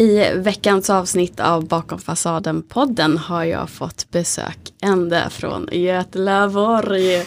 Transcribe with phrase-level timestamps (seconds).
[0.00, 7.24] I veckans avsnitt av Bakom fasaden-podden har jag fått besök ända från Göteborg.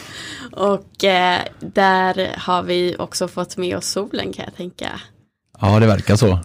[0.52, 5.00] Och eh, där har vi också fått med oss solen kan jag tänka.
[5.60, 6.26] Ja, det verkar så.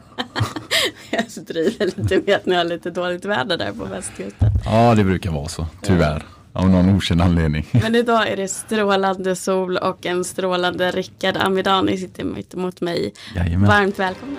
[1.09, 4.51] jag driver lite med att ni har lite dåligt väder där på västkusten.
[4.65, 6.25] Ja, det brukar vara så, tyvärr.
[6.53, 7.67] Av någon okänd anledning.
[7.71, 13.13] Men idag är det strålande sol och en strålande Rickard Amidani sitter mitt emot mig.
[13.35, 13.67] Jajamän.
[13.69, 14.37] Varmt välkommen.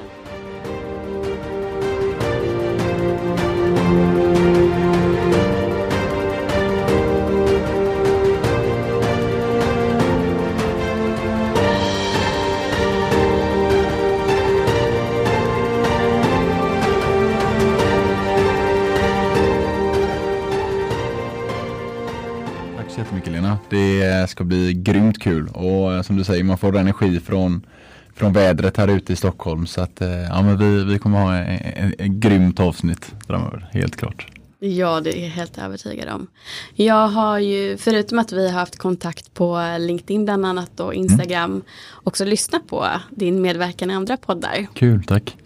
[23.51, 23.59] Lena.
[23.71, 27.67] Det ska bli grymt kul och eh, som du säger man får energi från,
[28.15, 31.39] från vädret här ute i Stockholm så att eh, ja, men vi, vi kommer ha
[31.39, 34.27] ett grymt avsnitt framöver, helt klart.
[34.63, 36.27] Ja, det är jag helt övertygad om.
[36.75, 41.51] Jag har ju, förutom att vi har haft kontakt på LinkedIn bland annat och Instagram,
[41.51, 41.63] mm.
[42.05, 44.67] också lyssnat på din medverkan i andra poddar.
[44.75, 45.37] Kul, tack.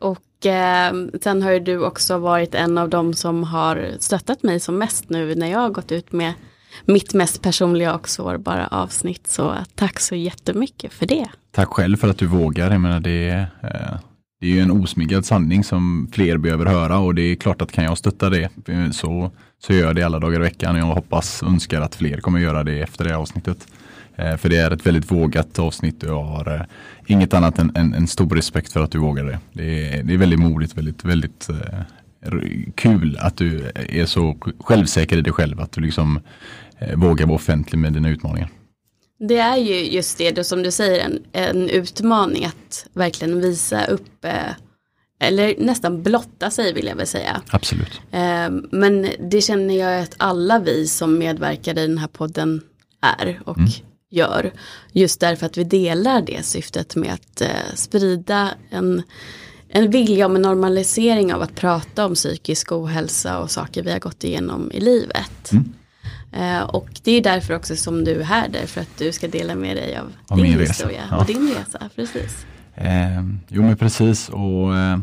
[0.00, 4.60] Och eh, sen har ju du också varit en av dem som har stöttat mig
[4.60, 6.32] som mest nu när jag har gått ut med
[6.84, 9.26] mitt mest personliga och sårbara avsnitt.
[9.26, 11.26] Så tack så jättemycket för det.
[11.52, 12.70] Tack själv för att du vågar.
[12.70, 13.46] Jag menar det, är,
[14.40, 17.72] det är ju en osmyggad sanning som fler behöver höra och det är klart att
[17.72, 20.74] kan jag stötta det eh, så, så gör jag det alla dagar i veckan.
[20.74, 23.66] och Jag hoppas och önskar att fler kommer göra det efter det avsnittet.
[24.16, 26.66] Eh, för det är ett väldigt vågat avsnitt och jag har
[27.06, 29.38] inget annat än en, än stor respekt för att du vågar det.
[29.52, 31.50] Det är, det är väldigt modigt, väldigt, väldigt
[32.74, 35.60] kul att du är så självsäker i dig själv.
[35.60, 36.20] Att du liksom
[36.96, 38.50] våga vara offentlig med dina utmaningar.
[39.18, 44.24] Det är ju just det, som du säger, en, en utmaning att verkligen visa upp
[44.24, 44.52] eh,
[45.20, 47.42] eller nästan blotta sig vill jag väl säga.
[47.50, 48.00] Absolut.
[48.10, 52.60] Eh, men det känner jag att alla vi som medverkar i den här podden
[53.00, 53.70] är och mm.
[54.10, 54.52] gör.
[54.92, 57.42] Just därför att vi delar det syftet med att
[57.74, 59.02] sprida en,
[59.68, 63.98] en vilja om en normalisering av att prata om psykisk ohälsa och saker vi har
[63.98, 65.52] gått igenom i livet.
[65.52, 65.72] Mm.
[66.36, 69.54] Eh, och det är därför också som du är här, därför att du ska dela
[69.54, 71.16] med dig av, av din historia ja.
[71.16, 71.90] och din resa.
[71.96, 72.46] Precis.
[72.74, 74.98] Eh, jo men precis och eh,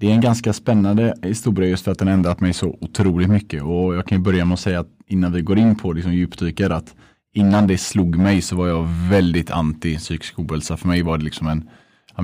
[0.00, 3.62] det är en ganska spännande historia just för att den ändrat mig så otroligt mycket
[3.62, 6.70] och jag kan börja med att säga att innan vi går in på liksom djupdyker
[6.70, 6.94] att
[7.34, 10.76] innan det slog mig så var jag väldigt anti psykisk ohälsa.
[10.76, 11.68] För mig var det liksom en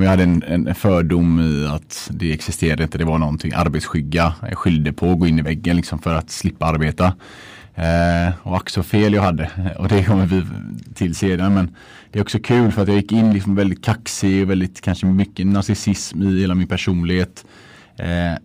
[0.02, 4.34] jag hade en, en fördom i att det existerade inte, det var någonting arbetsskygga.
[4.42, 7.12] Jag skyllde på att gå in i väggen liksom för att slippa arbeta.
[7.74, 9.50] Eh, och ack så fel jag hade.
[9.78, 10.42] Och det kommer vi
[10.94, 11.54] till sedan.
[11.54, 11.76] Men
[12.10, 15.06] det är också kul för att jag gick in liksom väldigt kaxig och väldigt kanske
[15.06, 17.44] mycket narcissism i hela min personlighet.
[17.96, 18.38] Eh,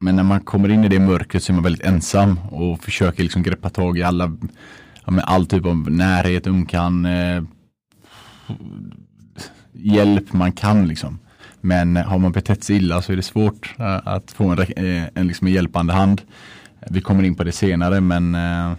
[0.00, 3.22] men när man kommer in i det mörkret så är man väldigt ensam och försöker
[3.22, 4.36] liksom greppa tag i alla,
[5.04, 7.42] ja, med all typ av närhet, umkan, eh,
[9.72, 11.18] hjälp man kan liksom.
[11.60, 15.08] Men har man betett sig illa så är det svårt eh, att få en, eh,
[15.14, 16.22] en, liksom en hjälpande hand.
[16.90, 18.72] Vi kommer in på det senare men eh,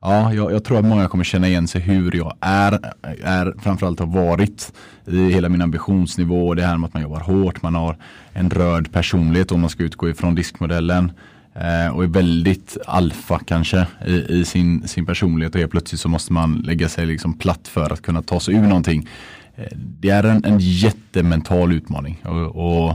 [0.00, 2.92] ja, jag, jag, tror att många kommer känna igen sig hur jag är,
[3.22, 4.72] är framförallt har varit
[5.06, 6.54] i hela min ambitionsnivå.
[6.54, 7.96] Det här med att man jobbar hårt, man har
[8.32, 11.12] en röd personlighet om man ska utgå ifrån diskmodellen.
[11.54, 16.08] Eh, och är väldigt alfa kanske i, i, sin, sin personlighet och helt plötsligt så
[16.08, 19.08] måste man lägga sig liksom platt för att kunna ta sig ur någonting
[19.56, 22.22] eh, det är en, en jättemental utmaning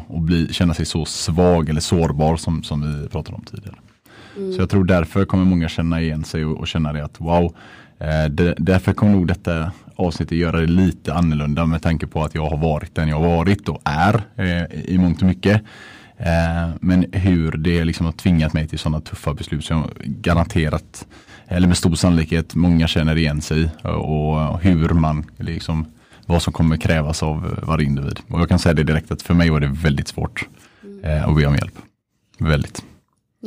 [0.09, 3.75] att bli, känna sig så svag eller sårbar som, som vi pratade om tidigare.
[4.37, 4.53] Mm.
[4.53, 7.55] Så jag tror därför kommer många känna igen sig och, och känna det att wow,
[7.99, 12.35] eh, det, därför kommer nog detta avsnittet göra det lite annorlunda med tanke på att
[12.35, 15.61] jag har varit den jag har varit och är eh, i mångt och mycket.
[16.17, 21.07] Eh, men hur det liksom har tvingat mig till sådana tuffa beslut som garanterat,
[21.47, 25.85] eller med stor sannolikhet, många känner igen sig och, hur man liksom
[26.25, 28.19] vad som kommer krävas av varje individ.
[28.27, 30.47] Och jag kan säga det direkt att för mig var det väldigt svårt
[31.03, 31.73] eh, att be om hjälp.
[32.39, 32.83] Väldigt.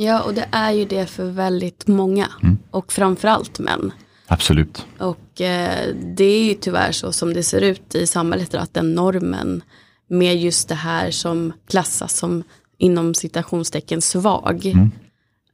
[0.01, 2.27] Ja, och det är ju det för väldigt många.
[2.43, 2.57] Mm.
[2.71, 3.91] Och framförallt män.
[4.27, 4.85] Absolut.
[4.97, 8.95] Och eh, det är ju tyvärr så som det ser ut i samhället, att den
[8.95, 9.63] normen
[10.09, 12.43] med just det här som klassas som
[12.77, 14.91] inom citationstecken svag, mm.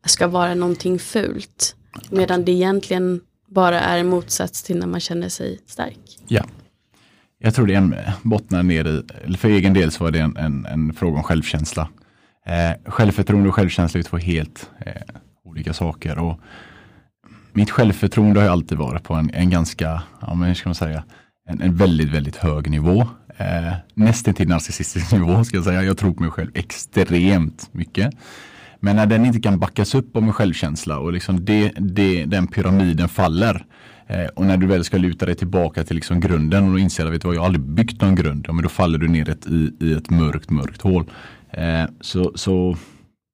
[0.06, 1.76] ska vara någonting fult.
[2.10, 6.20] Medan det egentligen bara är en motsats till när man känner sig stark.
[6.28, 6.46] Ja,
[7.40, 10.20] jag tror det är en, bottnar ner i, eller för egen del så var det
[10.20, 11.90] en, en, en fråga om självkänsla.
[12.46, 14.92] Eh, självförtroende och självkänsla är två helt eh,
[15.46, 16.20] olika saker.
[16.20, 16.40] Och
[17.54, 21.04] mitt självförtroende har alltid varit på en, en ganska, ja men hur ska man säga,
[21.50, 23.08] en, en väldigt, väldigt hög nivå.
[23.38, 25.84] eh, nästan till narcissistisk nivå ska jag säga.
[25.84, 28.14] Jag tror på mig själv extremt mycket.
[28.80, 32.48] Men när den inte kan backas upp av min självkänsla och liksom det, det, den
[32.48, 33.66] pyramiden faller.
[34.08, 37.24] Eh, och när du väl ska luta dig tillbaka till liksom grunden och inser att
[37.24, 38.46] jag har aldrig byggt någon grund.
[38.48, 41.06] Ja, men då faller du ner ett, i, i ett mörkt, mörkt hål.
[41.58, 42.78] Eh, så, så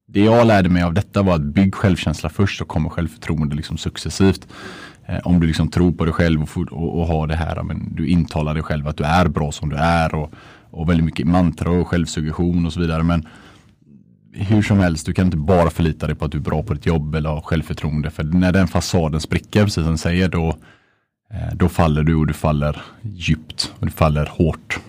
[0.06, 3.78] det jag lärde mig av detta var att bygg självkänsla först och kommer självförtroende liksom
[3.78, 4.48] successivt.
[5.06, 7.94] Eh, om du liksom tror på dig själv och, och, och har det här, men
[7.94, 10.34] du intalar dig själv att du är bra som du är och,
[10.70, 13.02] och väldigt mycket mantra och självsuggestion och så vidare.
[13.02, 13.28] Men
[14.32, 16.74] hur som helst, du kan inte bara förlita dig på att du är bra på
[16.74, 18.10] ditt jobb eller har självförtroende.
[18.10, 20.48] För när den fasaden spricker, precis som du säger, då,
[21.30, 24.80] eh, då faller du och du faller djupt och du faller hårt.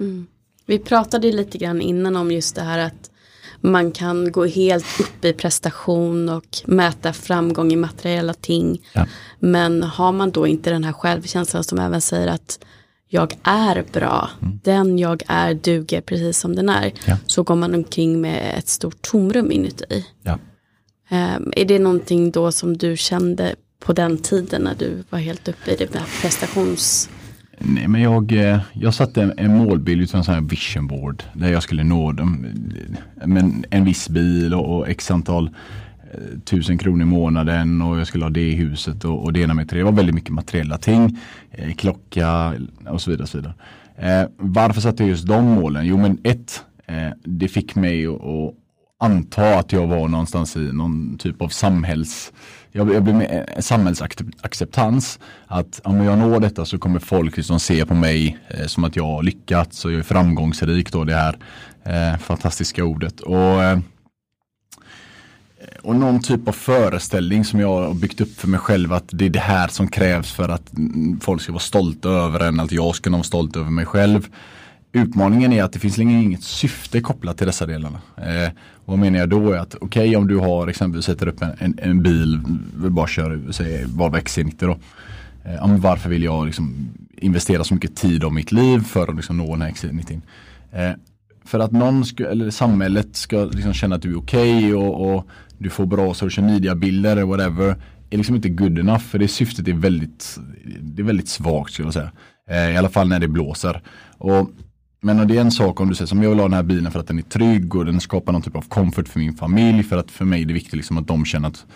[0.00, 0.26] Mm.
[0.66, 3.10] Vi pratade lite grann innan om just det här att
[3.60, 8.82] man kan gå helt upp i prestation och mäta framgång i materiella ting.
[8.92, 9.06] Ja.
[9.38, 12.58] Men har man då inte den här självkänslan som även säger att
[13.08, 14.60] jag är bra, mm.
[14.64, 16.92] den jag är duger precis som den är.
[17.06, 17.16] Ja.
[17.26, 20.06] Så går man omkring med ett stort tomrum inuti.
[20.22, 20.38] Ja.
[21.10, 25.48] Um, är det någonting då som du kände på den tiden när du var helt
[25.48, 27.08] uppe i det där prestations...
[27.64, 31.22] Nej men jag, eh, jag satte en, en målbild utifrån en sån här vision board
[31.32, 32.46] där jag skulle nå dem.
[33.24, 35.50] Men en viss bil och, och x antal
[36.12, 39.40] eh, tusen kronor i månaden och jag skulle ha det i huset och, och det
[39.40, 39.78] ena med tre.
[39.78, 41.18] Det var väldigt mycket materiella ting.
[41.50, 42.54] Eh, klocka
[42.86, 43.22] och så vidare.
[43.22, 43.54] Och så vidare.
[43.96, 45.86] Eh, varför satte jag just de målen?
[45.86, 48.54] Jo men ett, eh, det fick mig att
[49.00, 52.32] anta att jag var någonstans i någon typ av samhälls
[52.72, 55.18] jag, jag blev med eh, samhällsacceptans.
[55.46, 58.96] Att om jag når detta så kommer folk liksom se på mig eh, som att
[58.96, 61.38] jag har lyckats och jag är framgångsrik då det här
[61.84, 63.20] eh, fantastiska ordet.
[63.20, 63.78] Och eh,
[65.82, 69.26] och någon typ av föreställning som jag har byggt upp för mig själv att det
[69.26, 72.72] är det här som krävs för att mm, folk ska vara stolta över en, att
[72.72, 74.28] jag ska vara stolt över mig själv.
[74.92, 78.00] Utmaningen är att det finns inget syfte kopplat till dessa delarna.
[78.16, 78.50] Eh,
[78.84, 81.52] vad menar jag då är att okej okay, om du har exempelvis sätter upp en,
[81.58, 82.40] en, en bil,
[82.76, 84.78] vi bara kör säg Volvo XC90 då.
[85.44, 89.36] Eh, varför vill jag liksom investera så mycket tid av mitt liv för att liksom
[89.36, 90.20] nå den här XC90?
[90.72, 90.92] Eh,
[91.44, 95.14] för att någon ska, eller samhället ska liksom känna att du är okej okay och,
[95.14, 95.26] och
[95.58, 97.76] du får bra social media-bilder eller whatever
[98.10, 100.38] är liksom inte good enough för det syftet är väldigt,
[100.80, 102.12] det är väldigt svagt skulle jag säga.
[102.50, 103.82] Eh, I alla fall när det blåser.
[104.18, 104.50] Och,
[105.00, 106.92] men det är en sak om du säger som jag vill ha den här bilen
[106.92, 109.82] för att den är trygg och den skapar någon typ av comfort för min familj
[109.82, 111.66] för att för mig är det viktigt liksom att de känner att,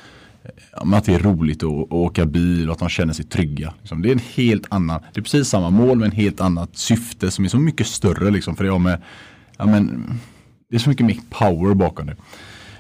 [0.73, 3.75] att det är roligt att, att åka bil och att de känner sig trygga.
[3.81, 4.03] Liksom.
[4.03, 7.45] Det är en helt annan, det är precis samma mål men helt annat syfte som
[7.45, 9.03] är så mycket större liksom för det har med,
[9.57, 10.11] ja men
[10.71, 12.17] det är så mycket mer power bakom det.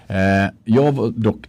[0.07, 1.47] Eh, jag var dock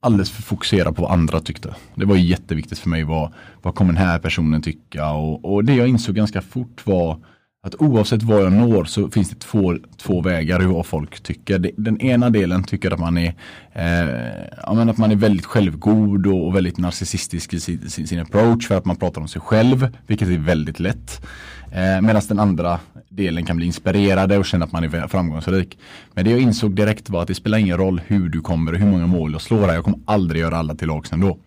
[0.00, 1.74] alldeles för fokuserad på vad andra tyckte.
[1.94, 3.32] Det var jätteviktigt för mig vad,
[3.62, 7.18] vad kommer den här personen tycka och, och det jag insåg ganska fort var
[7.66, 11.58] att oavsett vad jag når så finns det två, två vägar hur vad folk tycker.
[11.76, 13.34] Den ena delen tycker att man är,
[13.72, 18.68] eh, att man är väldigt självgod och, och väldigt narcissistisk i sin, sin, sin, approach
[18.68, 21.26] för att man pratar om sig själv, vilket är väldigt lätt.
[21.72, 25.78] Eh, Medan den andra delen kan bli inspirerade och känna att man är framgångsrik.
[26.14, 28.78] Men det jag insåg direkt var att det spelar ingen roll hur du kommer och
[28.78, 29.74] hur många mål jag slår här.
[29.74, 31.38] Jag kommer aldrig göra alla till lags ändå.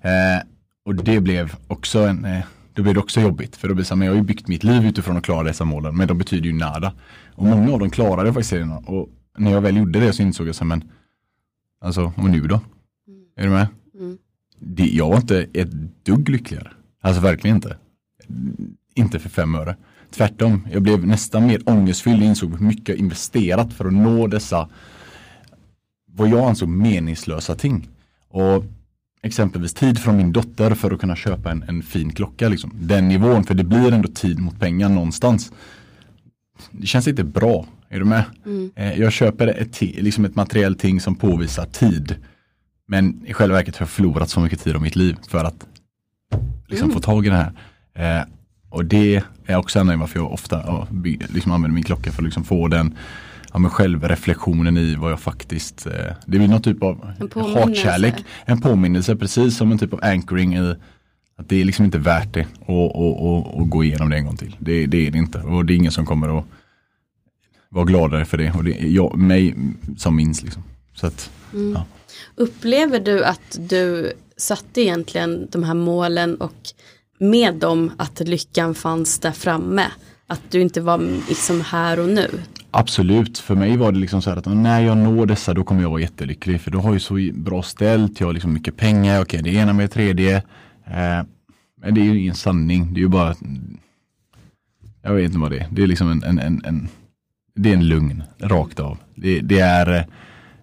[0.00, 0.42] Eh,
[0.84, 2.44] och det blev också en eh,
[2.80, 3.56] då blir det också jobbigt.
[3.56, 5.24] För då blir det så här, men jag har ju byggt mitt liv utifrån att
[5.24, 5.96] klara dessa målen.
[5.96, 6.92] Men de betyder ju nada.
[7.34, 8.78] Och många av dem klarade jag faktiskt serierna.
[8.78, 10.84] Och när jag väl gjorde det så insåg jag så här, men
[11.80, 12.60] alltså, och nu då?
[13.36, 13.66] Är du med?
[13.94, 14.18] Mm.
[14.58, 15.70] Det, jag var inte ett
[16.02, 16.70] dugg lyckligare.
[17.00, 17.76] Alltså verkligen inte.
[18.94, 19.76] Inte för fem öre.
[20.10, 24.26] Tvärtom, jag blev nästan mer ångestfylld och insåg hur mycket jag investerat för att nå
[24.26, 24.68] dessa
[26.06, 27.88] vad jag ansåg meningslösa ting.
[28.28, 28.64] Och
[29.22, 32.48] exempelvis tid från min dotter för att kunna köpa en, en fin klocka.
[32.48, 32.72] Liksom.
[32.74, 35.52] Den nivån, för det blir ändå tid mot pengar någonstans.
[36.70, 38.24] Det känns inte bra, är du med?
[38.46, 38.70] Mm.
[38.76, 42.16] Eh, jag köper ett, liksom ett materiellt ting som påvisar tid.
[42.88, 45.66] Men i själva verket har jag förlorat så mycket tid av mitt liv för att
[46.66, 46.94] liksom, mm.
[46.94, 47.52] få tag i det här.
[47.94, 48.24] Eh,
[48.68, 50.88] och det är också anledningen varför jag ofta ja,
[51.28, 52.96] liksom använder min klocka för att liksom få den
[53.52, 55.92] ja, men självreflektionen i vad jag faktiskt, eh,
[56.26, 57.14] det blir någon typ av
[57.54, 58.14] hatkärlek.
[58.44, 60.74] En påminnelse, precis som en typ av anchoring i
[61.40, 64.56] att det är liksom inte värt det att gå igenom det en gång till.
[64.58, 66.44] Det, det, är det inte och det är ingen som kommer att
[67.68, 69.54] vara gladare för det och det är jag, mig
[69.96, 70.42] som minns.
[70.42, 70.62] Liksom.
[70.94, 71.72] Så att, mm.
[71.72, 71.84] ja.
[72.34, 76.56] Upplever du att du satte egentligen de här målen och
[77.18, 79.86] med dem att lyckan fanns där framme?
[80.26, 82.28] Att du inte var liksom här och nu?
[82.70, 85.82] Absolut, för mig var det liksom så här att när jag når dessa då kommer
[85.82, 86.60] jag vara jättelycklig.
[86.60, 89.72] För då har jag så bra ställt, jag har liksom mycket pengar, okej det ena
[89.72, 90.36] med det tredje.
[90.84, 91.22] Eh,
[91.82, 93.34] men det är ju ingen sanning, det är ju bara
[95.02, 95.68] Jag vet inte vad det är.
[95.70, 96.88] Det är liksom en, en, en, en
[97.54, 98.98] det är en lugn, rakt av.
[99.14, 100.04] Det, det är eh,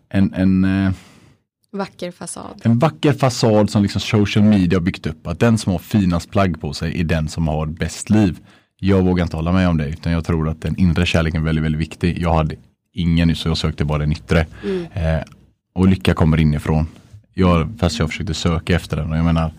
[0.09, 0.93] en, en eh,
[1.71, 2.61] Vacker fasad.
[2.63, 5.27] En vacker fasad som liksom social media har byggt upp.
[5.27, 8.39] Att den som har finast plagg på sig är den som har bäst liv.
[8.79, 11.45] Jag vågar inte hålla med om det utan jag tror att den inre kärleken är
[11.45, 12.21] väldigt, väldigt viktig.
[12.21, 12.55] Jag hade
[12.93, 14.45] ingen så jag sökte bara den yttre.
[14.63, 14.85] Mm.
[14.93, 15.23] Eh,
[15.73, 16.87] och lycka kommer inifrån.
[17.33, 19.51] Jag, fast jag försökte söka efter den och jag menar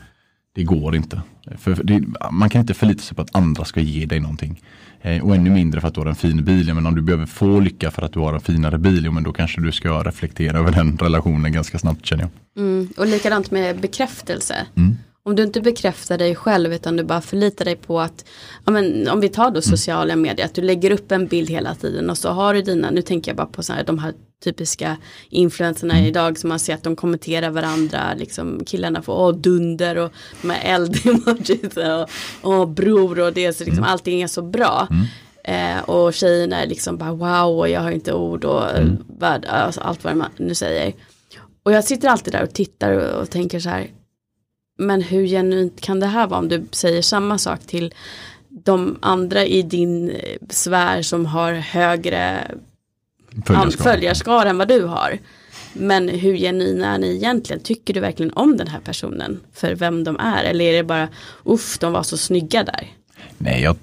[0.55, 1.23] det går inte.
[1.59, 4.63] För det, man kan inte förlita sig på att andra ska ge dig någonting.
[5.03, 6.75] Eh, och ännu mindre för att du har en fin bil.
[6.75, 9.33] Men om du behöver få lycka för att du har en finare bil, men då
[9.33, 12.65] kanske du ska reflektera över den relationen ganska snabbt känner jag.
[12.65, 12.89] Mm.
[12.97, 14.67] Och likadant med bekräftelse.
[14.77, 14.97] Mm.
[15.29, 18.25] Om du inte bekräftar dig själv utan du bara förlitar dig på att,
[18.65, 19.63] ja, men, om vi tar då mm.
[19.63, 22.91] sociala medier, att du lägger upp en bild hela tiden och så har du dina,
[22.91, 24.97] nu tänker jag bara på så här, de här typiska
[25.31, 26.07] influenserna mm.
[26.07, 30.51] idag som man ser att de kommenterar varandra, liksom killarna får åh dunder och de
[30.51, 32.11] här eld-emojis och
[32.43, 33.91] åh bror och det är så liksom mm.
[33.91, 34.89] allting är så bra.
[34.91, 35.77] Mm.
[35.79, 38.97] Eh, och tjejerna är liksom bara wow och jag har inte ord och mm.
[39.19, 40.93] värld, alltså allt vad man nu säger.
[41.63, 43.91] Och jag sitter alltid där och tittar och, och tänker så här,
[44.79, 47.95] men hur genuint kan det här vara om du säger samma sak till
[48.49, 52.51] de andra i din eh, sfär som har högre
[53.79, 55.19] följarskara än vad du har.
[55.73, 57.63] Men hur genuina är ni egentligen?
[57.63, 60.45] Tycker du verkligen om den här personen för vem de är?
[60.45, 61.09] Eller är det bara,
[61.45, 62.93] uff, de var så snygga där?
[63.39, 63.77] Nej, jag...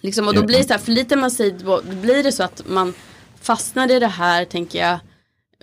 [0.00, 2.62] Liksom, och då blir det så här, förlitar man sig, då blir det så att
[2.66, 2.94] man
[3.40, 4.98] fastnar i det här, tänker jag,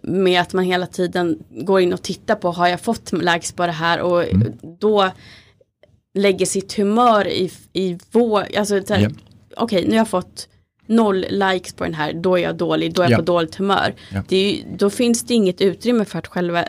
[0.08, 3.66] med att man hela tiden går in och tittar på, har jag fått likes på
[3.66, 4.02] det här?
[4.02, 4.54] Och mm.
[4.80, 5.12] då
[6.14, 8.86] lägger sitt humör i, i vår, alltså yep.
[8.90, 9.12] okej,
[9.58, 10.48] okay, nu har jag fått
[10.86, 13.18] noll likes på den här, då är jag dålig, då är jag ja.
[13.18, 13.96] på dåligt humör.
[14.12, 14.24] Ja.
[14.30, 16.66] Ju, då finns det inget utrymme för att själva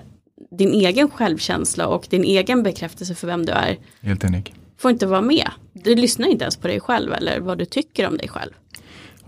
[0.51, 3.79] din egen självkänsla och din egen bekräftelse för vem du är.
[4.01, 4.55] Helt enig.
[4.79, 5.49] Får inte vara med.
[5.73, 8.53] Du lyssnar inte ens på dig själv eller vad du tycker om dig själv.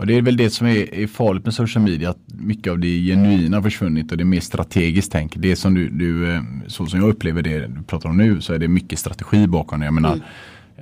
[0.00, 2.78] Och det är väl det som är, är farligt med social media, att mycket av
[2.78, 5.37] det genuina har försvunnit och det är mer strategiskt tänk.
[5.37, 8.52] Det som du, du, eh, så som jag upplever det du pratar om nu, så
[8.52, 9.87] är det mycket strategi bakom det.
[9.87, 10.23] Jag menar, mm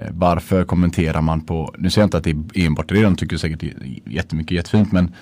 [0.00, 3.16] Eh, varför kommenterar man på, nu säger jag inte att det är enbart det, de
[3.16, 3.62] tycker säkert
[4.06, 5.14] jättemycket jättefint men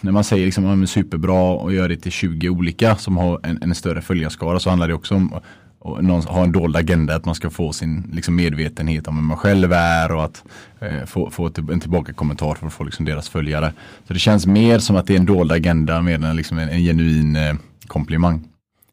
[0.00, 3.16] när man säger liksom att man är superbra och gör det till 20 olika som
[3.16, 5.40] har en, en större följarskara så handlar det också om
[5.84, 9.36] att ha en dold agenda att man ska få sin liksom, medvetenhet om vem man
[9.36, 10.44] själv är och att
[10.80, 13.72] eh, få, få en tillbaka kommentar för att få liksom, deras följare.
[14.06, 16.68] Så det känns mer som att det är en dold agenda mer än liksom, en,
[16.68, 17.54] en genuin eh,
[17.86, 18.48] komplimang.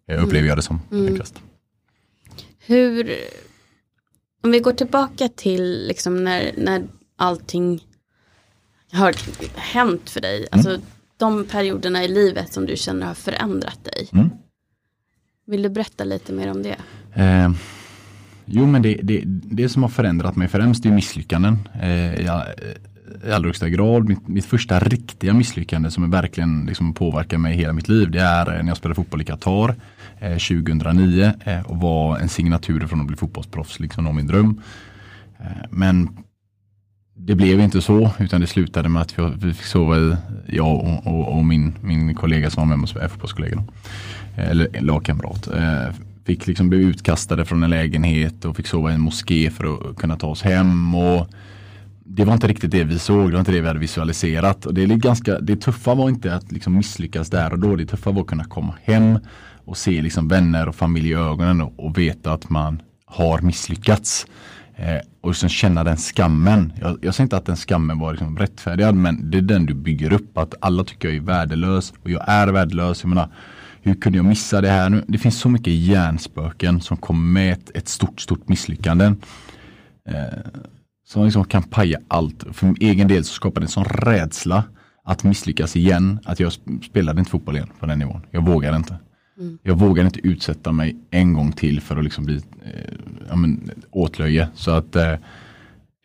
[0.06, 0.48] Jag upplever mm.
[0.48, 0.82] jag det som.
[0.92, 1.22] Mm.
[2.66, 3.16] Hur
[4.44, 6.84] om vi går tillbaka till liksom när, när
[7.16, 7.86] allting
[8.92, 9.16] har
[9.56, 10.38] hänt för dig.
[10.38, 10.48] Mm.
[10.52, 10.78] Alltså
[11.18, 14.10] de perioderna i livet som du känner har förändrat dig.
[14.14, 14.30] Mm.
[15.48, 16.76] Vill du berätta lite mer om det?
[17.14, 17.52] Eh,
[18.46, 21.58] jo men det, det, det som har förändrat mig främst är misslyckanden.
[21.82, 24.10] Eh, jag, eh, I allra högsta grad.
[24.10, 28.12] Mitt, mitt, första riktiga misslyckande som verkligen liksom påverkar mig hela mitt liv.
[28.12, 29.76] Det är eh, när jag spelade fotboll i Qatar.
[30.20, 34.62] Eh, 2009 eh, och var en signatur från att bli fotbollsproffs, liksom var min dröm.
[35.40, 36.10] Eh, men
[37.16, 40.16] det blev inte så, utan det slutade med att vi fick sova i,
[40.48, 43.64] jag och, och, och min, min kollega som var med oss, fotbollskollega,
[44.36, 45.48] eller lagkamrat.
[45.48, 45.96] Eh,
[46.26, 49.98] fick liksom bli utkastade från en lägenhet och fick sova i en moské för att
[49.98, 50.96] kunna ta oss hem.
[50.96, 51.28] Och
[52.04, 54.66] det var inte riktigt det vi såg, det var inte det vi hade visualiserat.
[54.66, 57.86] Och det, är ganska, det tuffa var inte att liksom misslyckas där och då, det
[57.86, 59.20] tuffa var att kunna komma hem
[59.66, 64.28] och se liksom vänner och familj i ögonen och, och veta att man har misslyckats.
[64.76, 66.74] Eh, och sen känna den skammen.
[66.82, 69.74] Jag, jag säger inte att den skammen var liksom rättfärdigad men det är den du
[69.74, 70.38] bygger upp.
[70.38, 73.04] Att alla tycker jag är värdelös och jag är värdelös.
[73.04, 73.30] Jag menar,
[73.82, 74.90] hur kunde jag missa det här?
[74.90, 79.06] Nu, det finns så mycket hjärnspöken som kommer med ett, ett stort, stort misslyckande.
[80.10, 80.62] Eh,
[81.08, 82.46] som liksom kan paja allt.
[82.52, 84.64] För min egen del så skapar det en sån rädsla
[85.04, 86.20] att misslyckas igen.
[86.26, 86.52] Att jag
[86.84, 88.22] spelade inte fotboll igen på den nivån.
[88.32, 88.96] Jag vågar inte.
[89.40, 89.58] Mm.
[89.64, 92.94] Jag vågar inte utsätta mig en gång till för att liksom bli eh,
[93.30, 94.48] ja, men, åtlöje.
[94.56, 95.14] Så att eh,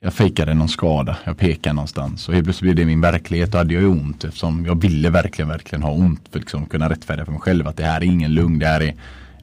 [0.00, 3.52] jag fejkade någon skada, jag pekade någonstans och helt plötsligt blev det min verklighet.
[3.52, 6.66] Då hade jag ju ont eftersom jag ville verkligen, verkligen ha ont för att liksom
[6.66, 8.94] kunna rättfärdiga för mig själv att det här är ingen lugn, det här är,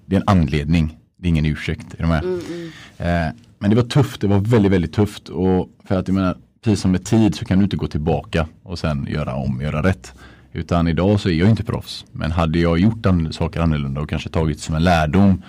[0.05, 0.97] det är en anledning.
[1.17, 1.93] Det är ingen ursäkt.
[1.97, 3.27] Är de mm, mm.
[3.27, 5.29] Eh, men det var tufft, det var väldigt, väldigt tufft.
[5.29, 8.47] Och för att jag menar, precis som med tid så kan du inte gå tillbaka
[8.63, 10.13] och sen göra om, göra rätt.
[10.51, 12.05] Utan idag så är jag inte proffs.
[12.11, 15.41] Men hade jag gjort saker annorlunda och kanske tagit som en lärdom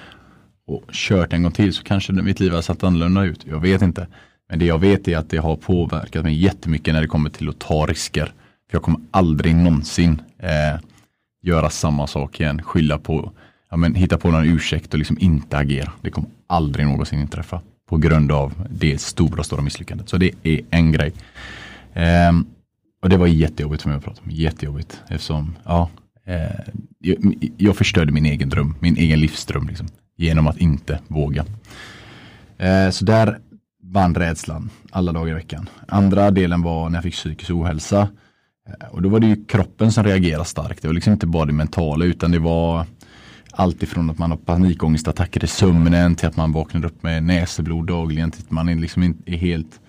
[0.66, 3.46] och kört en gång till så kanske mitt liv hade sett annorlunda ut.
[3.48, 4.06] Jag vet inte.
[4.54, 7.48] Men det jag vet är att det har påverkat mig jättemycket när det kommer till
[7.48, 8.26] att ta risker.
[8.26, 10.80] För jag kommer aldrig någonsin eh,
[11.42, 12.62] göra samma sak igen.
[12.62, 13.32] Skylla på,
[13.70, 15.92] ja, men, hitta på någon ursäkt och liksom inte agera.
[16.02, 17.60] Det kommer aldrig någonsin inträffa.
[17.88, 20.08] På grund av det stora, stora misslyckandet.
[20.08, 21.12] Så det är en grej.
[21.92, 22.32] Eh,
[23.02, 25.90] och det var jättejobbigt för mig att prata om, jättejobbigt eftersom, ja,
[26.26, 31.44] eh, jag, jag förstörde min egen dröm, min egen livsdröm liksom, genom att inte våga.
[32.58, 33.38] Eh, så där
[33.94, 35.68] vann rädslan alla dagar i veckan.
[35.88, 38.08] Andra delen var när jag fick psykisk ohälsa.
[38.90, 40.82] Och då var det ju kroppen som reagerade starkt.
[40.82, 42.86] Det var liksom inte bara det mentala utan det var
[43.52, 47.86] allt ifrån att man har panikångestattacker i sömnen till att man vaknar upp med näsblod
[47.86, 49.80] dagligen till att man är liksom inte är helt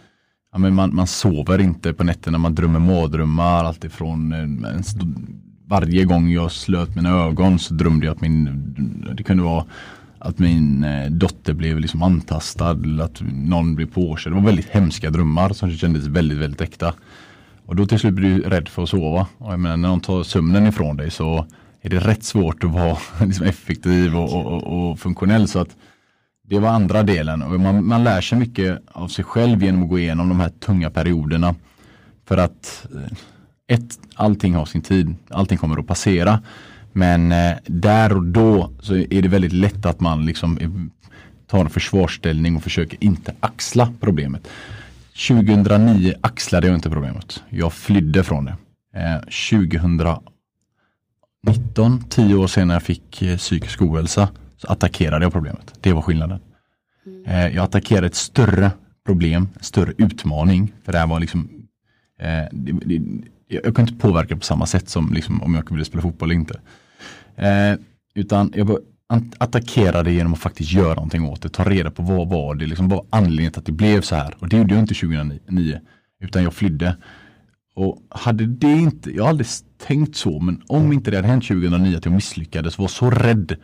[0.51, 4.81] ja, men man, man sover inte på nätterna, man drömmer mardrömmar alltifrån eh,
[5.67, 9.65] varje gång jag slöt mina ögon så drömde jag att min, det kunde vara
[10.25, 14.34] att min eh, dotter blev liksom antastad att någon blev påkörd.
[14.34, 16.94] Det var väldigt hemska drömmar som kändes väldigt, väldigt äkta.
[17.65, 19.27] Och då till slut blir du rädd för att sova.
[19.38, 21.46] Och jag menar, när någon tar sömnen ifrån dig så
[21.82, 25.48] är det rätt svårt att vara liksom effektiv och, och, och, och, funktionell.
[25.48, 25.75] Så att
[26.44, 29.89] det var andra delen och man, man lär sig mycket av sig själv genom att
[29.89, 31.55] gå igenom de här tunga perioderna.
[32.27, 33.17] För att eh,
[33.75, 36.39] ett, allting har sin tid, allting kommer att passera.
[36.97, 40.59] Men eh, där och då så är det väldigt lätt att man liksom
[41.47, 44.47] tar en försvarsställning och försöker inte axla problemet.
[45.27, 47.43] 2009 axlade jag inte problemet.
[47.49, 48.55] Jag flydde från det.
[48.95, 49.17] Eh,
[49.51, 50.23] 2019,
[52.09, 55.73] tio år senare jag fick eh, psykisk ohälsa, så attackerade jag problemet.
[55.81, 56.39] Det var skillnaden.
[57.05, 57.25] Mm.
[57.25, 58.71] Eh, jag attackerade ett större
[59.05, 60.73] problem, en större utmaning.
[60.85, 61.49] För det här var liksom
[62.19, 62.43] eh,
[63.47, 66.39] jag kunde inte påverka på samma sätt som liksom, om jag ville spela fotboll eller
[66.39, 66.59] inte.
[67.35, 67.79] Eh,
[68.15, 68.77] utan jag
[69.37, 71.49] attackerade genom att faktiskt göra någonting åt det.
[71.49, 74.15] Ta reda på vad var det, liksom, vad var anledningen till att det blev så
[74.15, 74.35] här.
[74.39, 75.79] Och det gjorde jag inte 2009.
[76.19, 76.97] Utan jag flydde.
[77.75, 79.47] Och hade det inte, jag har aldrig
[79.87, 83.55] tänkt så, men om inte det hade hänt 2009 att jag misslyckades, var så rädd.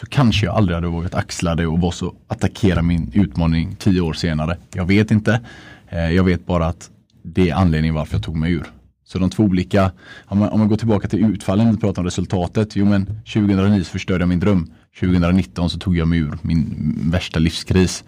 [0.00, 4.00] Så kanske jag aldrig hade vågat axla det och var så attackera min utmaning tio
[4.00, 4.56] år senare.
[4.74, 5.40] Jag vet inte.
[5.88, 6.90] Eh, jag vet bara att
[7.22, 8.66] det är anledningen varför jag tog mig ur.
[9.04, 9.92] Så de två olika,
[10.24, 12.76] om man, om man går tillbaka till utfallen och pratar om resultatet.
[12.76, 14.72] Jo men 2009 så förstörde jag min dröm.
[15.00, 18.04] 2019 så tog jag mig ur min värsta livskris.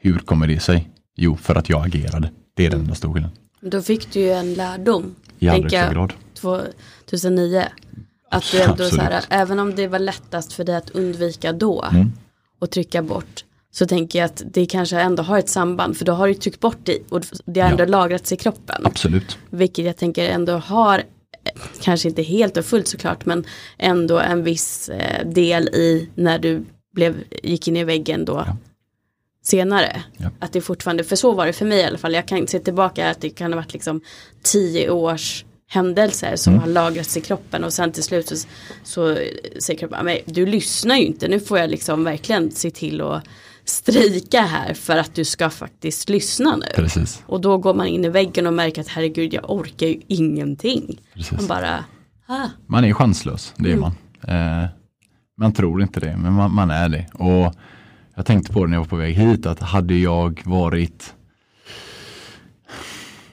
[0.00, 0.90] Hur kommer det sig?
[1.16, 2.30] Jo, för att jag agerade.
[2.54, 3.38] Det är den enda stora skillnaden.
[3.60, 5.14] Då fick du ju en lärdom.
[5.38, 6.12] I allra grad.
[6.34, 7.64] 2009.
[8.30, 11.84] Att du ändå så här, även om det var lättast för dig att undvika då
[11.92, 12.12] mm.
[12.58, 16.12] och trycka bort så tänker jag att det kanske ändå har ett samband för då
[16.12, 17.88] har du tryckt bort det och det har ändå ja.
[17.88, 18.86] lagrats i kroppen.
[18.86, 19.38] Absolut.
[19.50, 21.02] Vilket jag tänker ändå har,
[21.80, 23.44] kanske inte helt och fullt såklart, men
[23.78, 28.56] ändå en viss eh, del i när du blev, gick in i väggen då ja.
[29.44, 30.02] senare.
[30.16, 30.30] Ja.
[30.38, 32.58] Att det fortfarande, för så var det för mig i alla fall, jag kan se
[32.58, 34.00] tillbaka att det kan ha varit liksom
[34.42, 36.62] tio års händelser som mm.
[36.62, 38.36] har lagrats i kroppen och sen till slut så,
[38.84, 39.14] så
[39.58, 43.24] säger kroppen, men du lyssnar ju inte, nu får jag liksom verkligen se till att
[43.64, 46.66] strejka här för att du ska faktiskt lyssna nu.
[46.74, 47.22] Precis.
[47.26, 51.00] Och då går man in i väggen och märker att herregud jag orkar ju ingenting.
[51.14, 51.32] Precis.
[51.32, 51.84] Man bara,
[52.26, 52.48] ah.
[52.66, 53.80] Man är chanslös, det är mm.
[53.80, 53.92] man.
[54.62, 54.68] Eh,
[55.36, 57.06] man tror inte det, men man, man, är det.
[57.12, 57.54] Och
[58.14, 61.14] jag tänkte på det när jag var på väg hit, att hade jag varit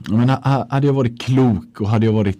[0.07, 2.39] menar, hade jag varit klok och hade jag varit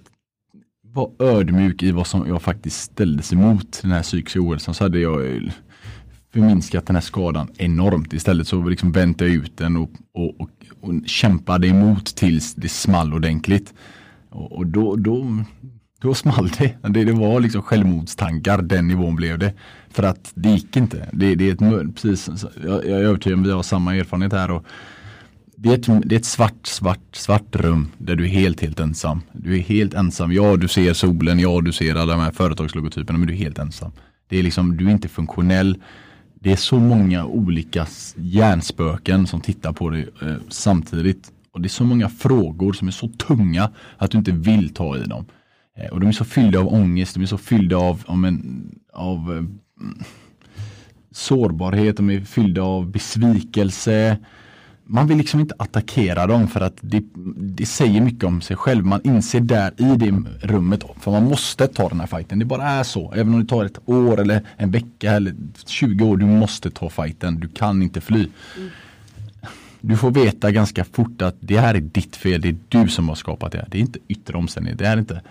[0.82, 5.00] var ödmjuk i vad som jag faktiskt ställdes emot den här psykiska ohälsan så hade
[5.00, 5.52] jag
[6.34, 8.14] förminskat den här skadan enormt.
[8.14, 10.50] Istället så liksom väntade jag ut den och, och, och,
[10.82, 13.74] och kämpade emot tills det small ordentligt.
[14.30, 15.44] Och, och då, då,
[16.02, 16.76] då small det.
[16.82, 17.04] det.
[17.04, 19.54] Det var liksom självmordstankar, den nivån blev det.
[19.90, 21.10] För att det gick inte.
[21.14, 24.34] Det, det är ett, precis, jag, jag är övertygad om att vi har samma erfarenhet
[24.34, 24.52] här.
[24.52, 24.66] Och
[25.56, 28.80] det, är ett, det är ett svart, svart, svart rum där du är helt, helt
[28.80, 29.22] ensam.
[29.34, 30.32] Du är helt ensam.
[30.32, 33.60] Ja, du ser solen, ja, du ser alla de här företagslogotyperna, men du är helt
[33.60, 33.92] ensam.
[34.28, 35.78] Det är liksom, du är inte funktionell
[36.40, 41.32] det är så många olika hjärnspöken som tittar på dig eh, samtidigt.
[41.52, 44.98] Och det är så många frågor som är så tunga att du inte vill ta
[44.98, 45.26] i dem.
[45.78, 48.72] Eh, och de är så fyllda av ångest, de är så fyllda av, om en,
[48.94, 49.44] av eh,
[51.12, 54.18] sårbarhet, de är fyllda av besvikelse
[54.92, 57.04] man vill liksom inte attackera dem för att det,
[57.38, 58.86] det, säger mycket om sig själv.
[58.86, 60.12] Man inser där i det
[60.48, 62.40] rummet, för man måste ta den här fighten.
[62.40, 63.14] Det bara är så.
[63.14, 65.36] Även om det tar ett år eller en vecka eller
[65.68, 67.40] 20 år, du måste ta fighten.
[67.40, 68.28] Du kan inte fly.
[68.58, 68.70] Mm.
[69.82, 72.42] Du får veta ganska fort att det här är ditt fel.
[72.42, 73.66] Det är du som har skapat det.
[73.68, 74.84] Det är inte yttre omständigheter.
[74.86, 75.22] Det är inte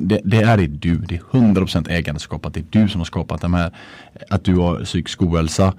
[0.00, 3.54] det, det är du, det är 100% ägandeskap det är du som har skapat de
[3.54, 3.72] här,
[4.30, 5.74] att du har psykisk ohälsa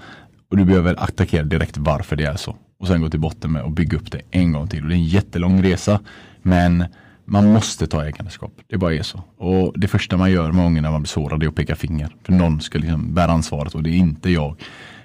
[0.50, 3.62] och du behöver attackera direkt varför det är så och sen gå till botten med
[3.62, 4.84] och bygga upp det en gång till.
[4.84, 6.00] Och det är en jättelång resa.
[6.42, 6.86] Men
[7.26, 8.52] man måste ta ägandeskap.
[8.68, 9.24] Det bara är så.
[9.38, 12.16] Och det första man gör många när man blir sårad är att peka finger.
[12.24, 14.62] För någon ska liksom bära ansvaret och det är inte jag.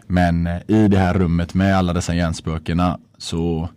[0.06, 3.68] Men eh, i det här rummet med alla dessa hjärnspökena så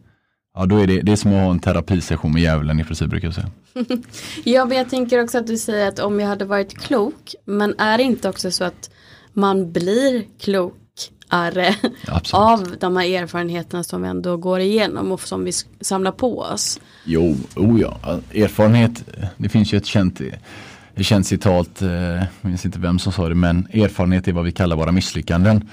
[0.54, 3.10] ja då är det, det är som att ha en terapisession med djävulen i princip
[3.10, 3.52] brukar jag säga.
[4.44, 7.80] ja men jag tänker också att du säger att om jag hade varit klok, men
[7.80, 8.90] är det inte också så att
[9.34, 10.74] man blir klok
[12.34, 16.80] av de här erfarenheterna som vi ändå går igenom och som vi samlar på oss?
[17.06, 17.98] Jo, oh ja.
[18.34, 19.04] Erfarenhet,
[19.38, 20.22] det finns ju ett känt,
[20.96, 24.46] ett känt citat, eh, jag minns inte vem som sa det, men erfarenhet är vad
[24.46, 25.70] vi kallar våra misslyckanden.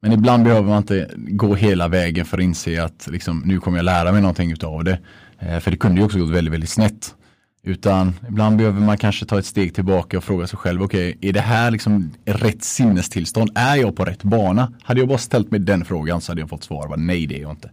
[0.00, 3.78] Men ibland behöver man inte gå hela vägen för att inse att liksom, nu kommer
[3.78, 4.98] jag lära mig någonting utav det.
[5.38, 7.14] Eh, för det kunde ju också gått väldigt, väldigt snett.
[7.62, 11.32] Utan ibland behöver man kanske ta ett steg tillbaka och fråga sig själv, okej, är
[11.32, 13.50] det här liksom rätt sinnestillstånd?
[13.54, 14.72] Är jag på rätt bana?
[14.82, 17.38] Hade jag bara ställt mig den frågan så hade jag fått svar, bara, nej det
[17.38, 17.70] är jag inte.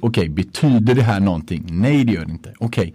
[0.00, 1.66] Okej, betyder det här någonting?
[1.70, 2.54] Nej det gör det inte.
[2.58, 2.94] Okej,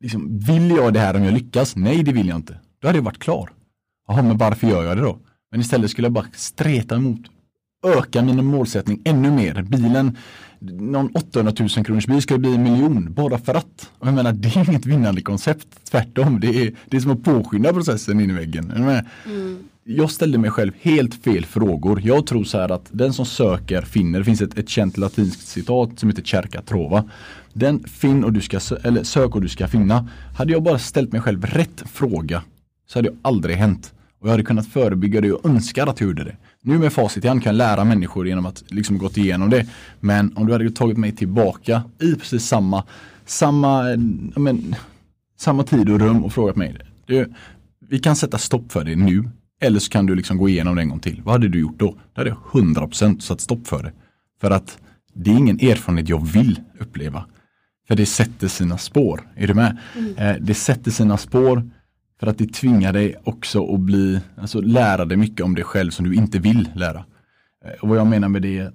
[0.00, 1.76] liksom, vill jag det här om jag lyckas?
[1.76, 2.58] Nej det vill jag inte.
[2.80, 3.50] Då hade jag varit klar.
[4.08, 5.18] Jaha, men varför gör jag det då?
[5.50, 7.20] Men istället skulle jag bara streta emot,
[7.86, 9.62] öka min målsättning ännu mer.
[9.62, 10.16] Bilen,
[10.60, 13.90] någon 800 000 kronors bil ska bli en miljon bara för att.
[13.98, 15.66] Och jag menar, det är inget vinnande koncept.
[15.90, 18.72] Tvärtom, det är, det är som att påskynda processen in i väggen.
[18.76, 19.04] Jag, menar,
[19.84, 22.00] jag ställde mig själv helt fel frågor.
[22.04, 24.18] Jag tror så här att den som söker finner.
[24.18, 27.04] Det finns ett, ett känt latinskt citat som heter cerca trova.
[27.52, 30.08] Den finn och du ska, eller sök och du ska finna.
[30.36, 32.42] Hade jag bara ställt mig själv rätt fråga
[32.86, 33.92] så hade det aldrig hänt.
[34.20, 36.36] Och jag hade kunnat förebygga det och önskar att jag gjorde det.
[36.68, 39.66] Nu med facit i hand kan jag lära människor genom att liksom gått igenom det.
[40.00, 42.84] Men om du hade tagit mig tillbaka i precis samma,
[43.26, 43.82] samma,
[44.36, 44.74] men,
[45.38, 46.76] samma tid och rum och frågat mig.
[47.06, 47.32] Du,
[47.88, 49.28] vi kan sätta stopp för det nu.
[49.60, 51.22] Eller så kan du liksom gå igenom det en gång till.
[51.24, 51.86] Vad hade du gjort då?
[51.86, 53.92] Då hade jag 100% satt stopp för det.
[54.40, 54.78] För att
[55.14, 57.24] det är ingen erfarenhet jag vill uppleva.
[57.88, 59.28] För det sätter sina spår.
[59.36, 59.78] Är du med?
[60.16, 61.70] Eh, det sätter sina spår
[62.20, 65.90] för att det tvingar dig också att bli, alltså lära dig mycket om dig själv
[65.90, 67.04] som du inte vill lära.
[67.64, 68.72] Eh, och vad jag menar med det är,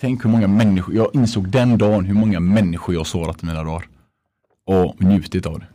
[0.00, 3.64] tänk hur många människor, jag insåg den dagen hur många människor jag sårat i mina
[3.64, 3.88] dagar.
[4.66, 5.66] Och njutit av det.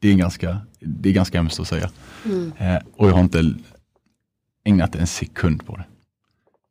[0.00, 1.90] Det är ganska, det är ganska hemskt att säga.
[2.58, 3.54] Eh, och jag har inte
[4.64, 5.84] ägnat en sekund på det.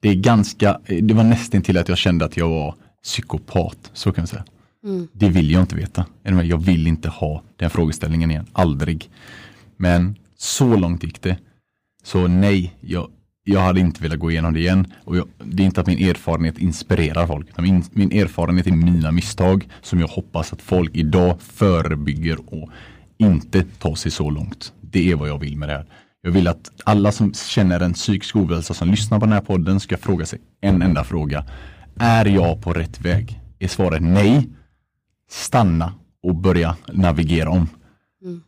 [0.02, 4.12] Det är ganska, det var nästan till att jag kände att jag var psykopat, så
[4.12, 4.46] kan man säga.
[5.14, 6.06] Det vill jag inte veta.
[6.24, 9.10] Jag vill inte ha den frågeställningen igen, aldrig.
[9.78, 11.38] Men så långt gick det.
[12.04, 13.10] Så nej, jag,
[13.44, 14.94] jag hade inte velat gå igenom det igen.
[15.04, 17.50] Och jag, det är inte att min erfarenhet inspirerar folk.
[17.50, 22.70] Utan min, min erfarenhet är mina misstag som jag hoppas att folk idag förebygger och
[23.18, 24.74] inte tar sig så långt.
[24.82, 25.86] Det är vad jag vill med det här.
[26.22, 29.80] Jag vill att alla som känner en psykisk ohälsa som lyssnar på den här podden
[29.80, 31.46] ska fråga sig en enda fråga.
[32.00, 33.42] Är jag på rätt väg?
[33.60, 34.50] Är svaret nej?
[35.30, 37.68] Stanna och börja navigera om.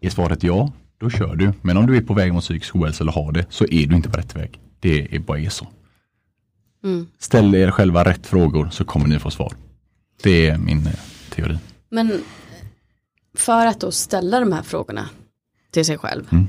[0.01, 1.51] Är svaret ja, då kör du.
[1.61, 3.95] Men om du är på väg mot psykisk ohälsa eller har det så är du
[3.95, 4.59] inte på rätt väg.
[4.79, 5.67] Det är bara är så.
[7.19, 9.53] Ställ er själva rätt frågor så kommer ni få svar.
[10.23, 10.93] Det är min eh,
[11.29, 11.57] teori.
[11.89, 12.21] Men
[13.37, 15.09] för att då ställa de här frågorna
[15.71, 16.47] till sig själv, Mm.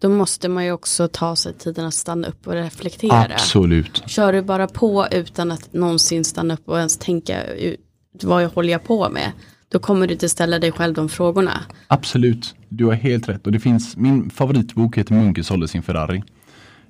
[0.00, 3.24] då måste man ju också ta sig tiden att stanna upp och reflektera.
[3.34, 4.02] Absolut.
[4.06, 7.80] Kör du bara på utan att någonsin stanna upp och ens tänka ut
[8.22, 9.32] vad jag håller jag på med,
[9.68, 11.60] då kommer du inte ställa dig själv de frågorna.
[11.86, 13.46] Absolut, du har helt rätt.
[13.46, 16.22] Och det finns, min favoritbok heter Munke sålde sin Ferrari.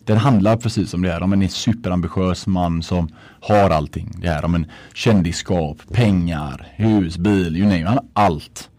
[0.04, 3.08] Den handlar precis om det här, om en superambitiös man som
[3.40, 4.16] har allting.
[4.20, 7.86] Det här om en kändisskap, pengar, hus, bil, you name it.
[7.86, 8.70] Han har allt.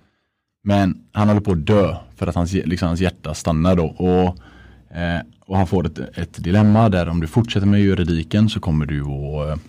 [0.64, 3.86] Men han håller på att dö för att hans, liksom, hans hjärta stannar då.
[3.86, 4.38] Och,
[4.98, 8.86] eh, och han får ett, ett dilemma där om du fortsätter med juridiken så kommer
[8.86, 9.64] du att, eh,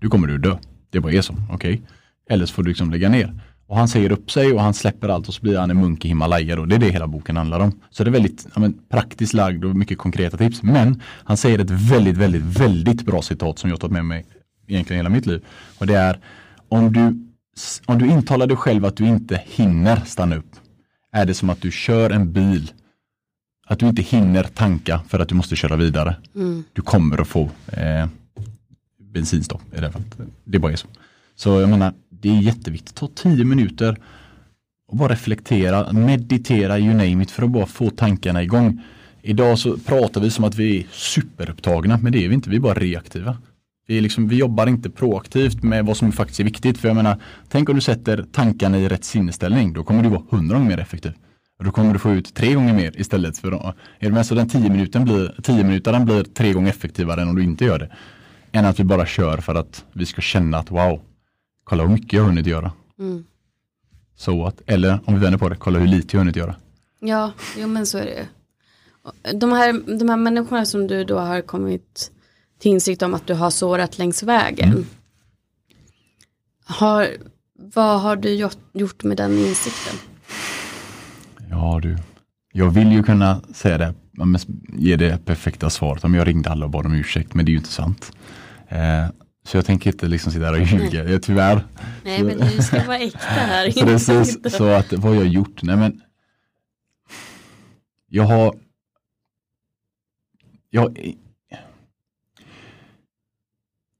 [0.00, 0.56] du kommer du att dö.
[0.90, 1.82] Det bara är så, okej.
[2.30, 3.40] Eller så får du liksom lägga ner.
[3.66, 6.04] Och han säger upp sig och han släpper allt och så blir han en munk
[6.04, 6.64] i Himalaya då.
[6.64, 7.80] Det är det hela boken handlar om.
[7.90, 10.62] Så det är väldigt ja, men, praktiskt lagd och mycket konkreta tips.
[10.62, 14.24] Men han säger ett väldigt, väldigt, väldigt bra citat som jag tagit med mig
[14.66, 15.44] egentligen hela mitt liv.
[15.78, 16.20] Och det är
[16.68, 17.26] om du,
[17.86, 20.56] om du intalar dig själv att du inte hinner stanna upp
[21.12, 22.72] är det som att du kör en bil
[23.66, 26.16] att du inte hinner tanka för att du måste köra vidare.
[26.72, 28.06] Du kommer att få eh,
[28.98, 30.16] bensinstopp i det fallet.
[30.44, 30.88] Det bara är så.
[31.42, 32.94] Så jag menar, det är jätteviktigt.
[32.94, 33.96] Ta tio minuter
[34.88, 38.82] och bara reflektera, meditera, you name it, för att bara få tankarna igång.
[39.22, 42.56] Idag så pratar vi som att vi är superupptagna, men det är vi inte, vi
[42.56, 43.36] är bara reaktiva.
[43.86, 46.78] Vi, är liksom, vi jobbar inte proaktivt med vad som faktiskt är viktigt.
[46.78, 50.22] För jag menar, tänk om du sätter tankarna i rätt sinnesställning, då kommer du vara
[50.30, 51.12] hundra gånger mer effektiv.
[51.58, 54.26] Och då kommer du få ut tre gånger mer istället för, är du med?
[54.26, 57.64] Så den tio minuten blir, tio minuten blir tre gånger effektivare än om du inte
[57.64, 57.90] gör det.
[58.52, 61.00] Än att vi bara kör för att vi ska känna att wow,
[61.64, 62.72] kolla hur mycket jag har hunnit göra.
[64.16, 66.56] Så att, eller om vi vänder på det, kolla hur lite jag har hunnit göra.
[67.00, 68.26] Ja, jo men så är det ju.
[69.38, 72.10] De här, de här människorna som du då har kommit
[72.58, 74.86] till insikt om att du har sårat längs vägen.
[76.64, 77.08] Har,
[77.54, 79.98] vad har du gjort, gjort med den insikten?
[81.50, 81.98] Ja du,
[82.52, 83.94] jag vill ju kunna säga det,
[84.68, 87.52] ge det perfekta svaret om jag ringde alla och bad om ursäkt, men det är
[87.52, 88.12] ju inte sant.
[88.68, 89.06] Eh,
[89.44, 91.20] så jag tänker inte liksom sitta där och ljuga, Nej.
[91.20, 91.66] tyvärr.
[92.04, 93.72] Nej men du ska vara äkta här.
[93.84, 95.62] Precis, så att vad har jag gjort?
[95.62, 96.00] Nej men
[98.08, 98.54] jag har
[100.74, 101.14] jag,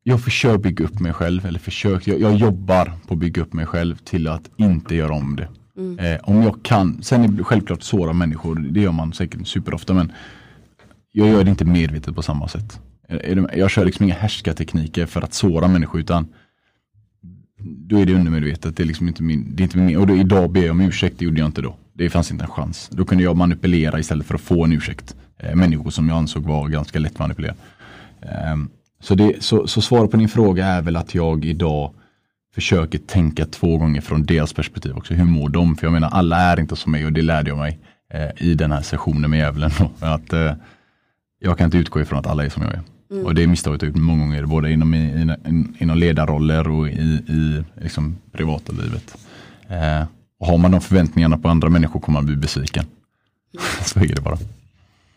[0.03, 3.53] jag försöker bygga upp mig själv, eller försöker, jag, jag, jobbar på att bygga upp
[3.53, 5.49] mig själv till att inte göra om det.
[5.77, 5.99] Mm.
[5.99, 9.95] Eh, om jag kan, sen är det självklart såra människor, det gör man säkert superofta
[9.95, 10.13] men
[11.13, 12.81] jag gör det inte medvetet på samma sätt.
[13.21, 16.29] Eh, jag kör liksom inga härskartekniker för att såra människor utan
[17.63, 18.77] då är det undermedvetet.
[18.77, 20.81] Det är liksom inte min, det är inte min och då, idag ber jag om
[20.81, 21.77] ursäkt, det gjorde jag inte då.
[21.93, 22.89] Det fanns inte en chans.
[22.93, 25.17] Då kunde jag manipulera istället för att få en ursäkt.
[25.39, 27.59] Eh, människor som jag ansåg var ganska lätt manipulerade.
[28.23, 28.57] Eh,
[29.01, 31.95] så, det, så, så svaret på din fråga är väl att jag idag
[32.55, 35.15] försöker tänka två gånger från deras perspektiv också.
[35.15, 35.77] Hur mår de?
[35.77, 37.79] För jag menar alla är inte som mig och det lärde jag mig
[38.15, 39.71] eh, i den här sessionen med djävulen.
[40.01, 40.53] Att, eh,
[41.39, 42.81] jag kan inte utgå ifrån att alla är som jag är.
[43.13, 43.27] Mm.
[43.27, 45.37] Och det misstaget har jag gjort många gånger, både inom, i,
[45.79, 49.17] inom ledarroller och i, i liksom, privata livet.
[49.69, 50.05] Eh,
[50.41, 52.85] och har man de förväntningarna på andra människor kommer man bli besviken.
[52.85, 53.65] Mm.
[53.85, 54.39] Så är det bara.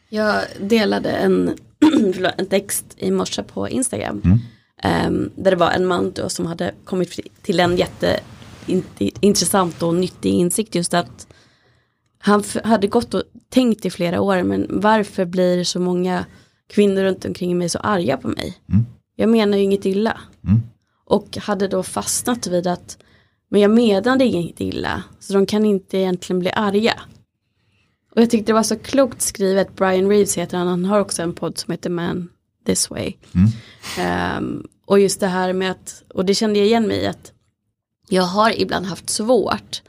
[0.10, 1.54] Jag delade en,
[2.38, 4.22] en text i morse på Instagram.
[4.26, 4.40] Mm.
[5.08, 10.34] Um, där det var en man då som hade kommit till en jätteintressant och nyttig
[10.34, 11.28] insikt just att
[12.20, 16.26] han hade gått och tänkt i flera år men varför blir så många
[16.70, 18.58] kvinnor runt omkring mig så arga på mig?
[18.70, 18.86] Mm.
[19.16, 20.22] Jag menar ju inget illa.
[20.44, 20.62] Mm.
[21.06, 22.98] Och hade då fastnat vid att
[23.50, 27.02] men jag menade inget illa så de kan inte egentligen bli arga.
[28.16, 31.22] Och jag tyckte det var så klokt skrivet, Brian Reeves heter han, han har också
[31.22, 32.30] en podd som heter Man
[32.66, 33.14] This Way.
[33.36, 34.38] Mm.
[34.38, 37.32] Um, och just det här med att, och det kände jag igen mig i att
[38.10, 39.82] jag har ibland haft svårt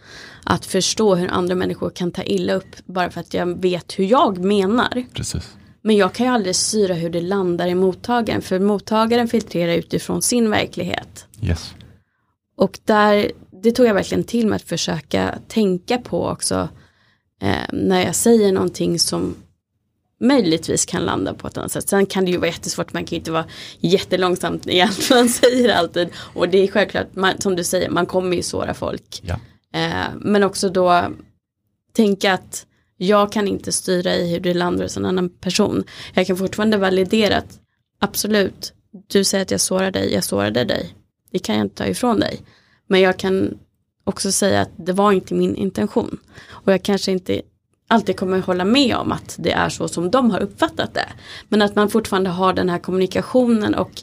[0.44, 4.04] att förstå hur andra människor kan ta illa upp bara för att jag vet hur
[4.04, 5.04] jag menar.
[5.14, 5.56] Precis.
[5.86, 10.22] Men jag kan ju aldrig styra hur det landar i mottagaren för mottagaren filtrerar utifrån
[10.22, 11.26] sin verklighet.
[11.42, 11.74] Yes.
[12.56, 16.68] Och där, det tog jag verkligen till mig att försöka tänka på också
[17.42, 19.34] eh, när jag säger någonting som
[20.20, 21.88] möjligtvis kan landa på ett annat sätt.
[21.88, 23.46] Sen kan det ju vara jättesvårt, man kan ju inte vara
[23.80, 26.08] jättelångsamt i allt man säger alltid.
[26.16, 29.22] Och det är självklart, man, som du säger, man kommer ju såra folk.
[29.22, 29.34] Ja.
[29.80, 31.04] Eh, men också då
[31.92, 32.66] tänka att
[32.96, 35.84] jag kan inte styra i hur det landar hos en annan person.
[36.14, 37.60] Jag kan fortfarande validera att
[37.98, 38.72] absolut,
[39.06, 40.94] du säger att jag sårar dig, jag sårade dig.
[41.30, 42.40] Det kan jag inte ta ifrån dig.
[42.86, 43.58] Men jag kan
[44.04, 46.18] också säga att det var inte min intention.
[46.48, 47.42] Och jag kanske inte
[47.88, 51.08] alltid kommer hålla med om att det är så som de har uppfattat det.
[51.48, 54.02] Men att man fortfarande har den här kommunikationen och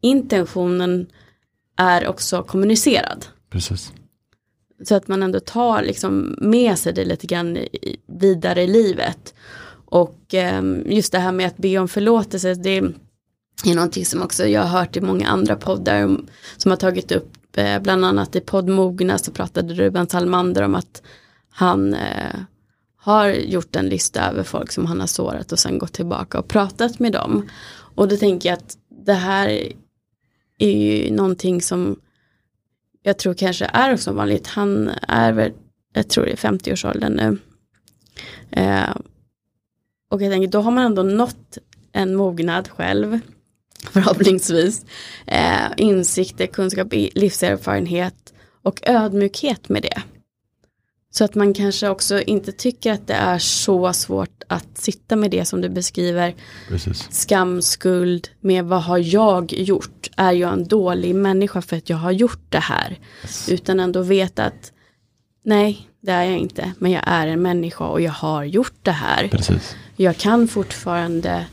[0.00, 1.06] intentionen
[1.76, 3.26] är också kommunicerad.
[3.50, 3.92] Precis.
[4.84, 7.58] Så att man ändå tar liksom med sig det lite grann
[8.06, 9.34] vidare i livet.
[9.84, 12.78] Och eh, just det här med att be om förlåtelse, det
[13.64, 16.18] är någonting som också jag har hört i många andra poddar
[16.56, 20.74] som har tagit upp, eh, bland annat i podd Mogna så pratade Ruben Salmander om
[20.74, 21.02] att
[21.50, 22.40] han eh,
[22.96, 26.48] har gjort en lista över folk som han har sårat och sen gått tillbaka och
[26.48, 27.48] pratat med dem.
[27.94, 29.48] Och då tänker jag att det här
[30.58, 31.96] är ju någonting som
[33.02, 34.46] jag tror kanske är också vanligt.
[34.46, 35.52] Han är väl,
[35.94, 37.38] jag tror det är 50-årsåldern nu.
[38.50, 38.96] Eh,
[40.10, 41.58] och jag tänker, då har man ändå nått
[41.92, 43.18] en mognad själv,
[43.90, 44.84] förhoppningsvis.
[45.26, 50.02] Eh, insikter, kunskap, livserfarenhet och ödmjukhet med det.
[51.14, 55.30] Så att man kanske också inte tycker att det är så svårt att sitta med
[55.30, 56.34] det som du beskriver.
[56.68, 57.08] Precis.
[57.10, 60.10] Skam, skuld, med vad har jag gjort?
[60.16, 62.98] Är jag en dålig människa för att jag har gjort det här?
[63.22, 63.48] Yes.
[63.48, 64.72] Utan ändå veta att
[65.44, 66.72] nej, det är jag inte.
[66.78, 69.28] Men jag är en människa och jag har gjort det här.
[69.28, 69.76] Precis.
[69.96, 71.46] Jag kan fortfarande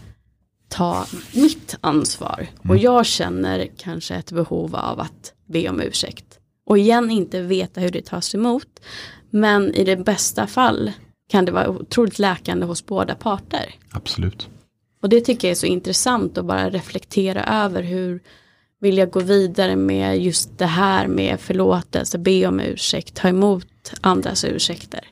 [0.68, 2.48] ta mitt ansvar.
[2.52, 2.70] Mm.
[2.70, 6.40] Och jag känner kanske ett behov av att be om ursäkt.
[6.66, 8.80] Och igen inte veta hur det tas emot.
[9.30, 10.92] Men i det bästa fall
[11.30, 13.76] kan det vara otroligt läkande hos båda parter.
[13.92, 14.50] Absolut.
[15.02, 18.20] Och det tycker jag är så intressant att bara reflektera över hur
[18.80, 23.94] vill jag gå vidare med just det här med förlåtelse, be om ursäkt, ta emot
[24.02, 25.08] andras ursäkter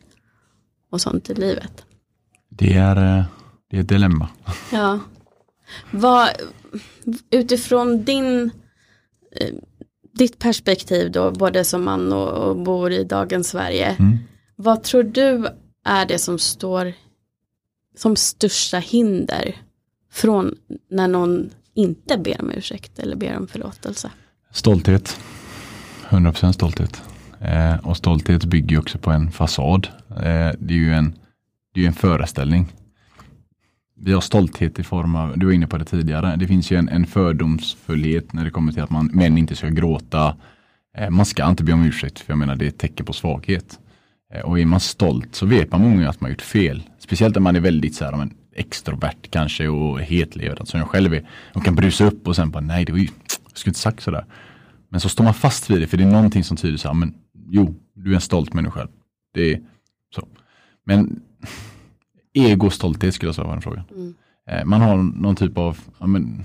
[0.91, 1.85] och sånt i livet.
[2.49, 3.25] Det är, eh,
[3.69, 4.29] det är ett dilemma.
[4.71, 4.99] Ja.
[5.91, 6.29] Vad,
[7.31, 8.51] utifrån din
[9.31, 9.53] eh,
[10.17, 13.95] ditt perspektiv då, både som man och, och bor i dagens Sverige.
[13.99, 14.17] Mm.
[14.55, 15.47] Vad tror du
[15.85, 16.93] är det som står
[17.95, 19.55] som största hinder
[20.11, 20.55] från
[20.89, 24.11] när någon inte ber om ursäkt eller ber om förlåtelse?
[24.51, 25.19] Stolthet.
[26.09, 27.01] 100% stolthet.
[27.41, 29.87] Eh, och stolthet bygger ju också på en fasad.
[30.09, 31.15] Eh, det är ju en,
[31.73, 32.73] det är en föreställning.
[33.99, 36.77] Vi har stolthet i form av, du var inne på det tidigare, det finns ju
[36.77, 40.35] en, en fördomsfullhet när det kommer till att man, män inte ska gråta.
[40.97, 43.13] Eh, man ska inte be om ursäkt, för jag menar det är ett tecken på
[43.13, 43.79] svaghet.
[44.33, 46.83] Eh, och är man stolt så vet man många gånger att man gjort fel.
[46.99, 51.13] Speciellt när man är väldigt så här, men, extrovert kanske och hetlevrad som jag själv
[51.13, 51.29] är.
[51.53, 53.07] Och kan brusa upp och sen bara nej, det var ju,
[53.49, 54.25] jag skulle inte sagt sådär.
[54.89, 56.95] Men så står man fast vid det för det är någonting som tyder så här,
[56.95, 57.13] men
[57.49, 58.87] jo, du är en stolt människa.
[59.33, 59.59] Det är
[60.15, 60.27] så.
[60.85, 61.21] Men
[62.37, 63.83] ego stolthet skulle jag säga var en fråga.
[63.95, 64.13] Mm.
[64.49, 66.43] Eh, man har någon typ av, ja men,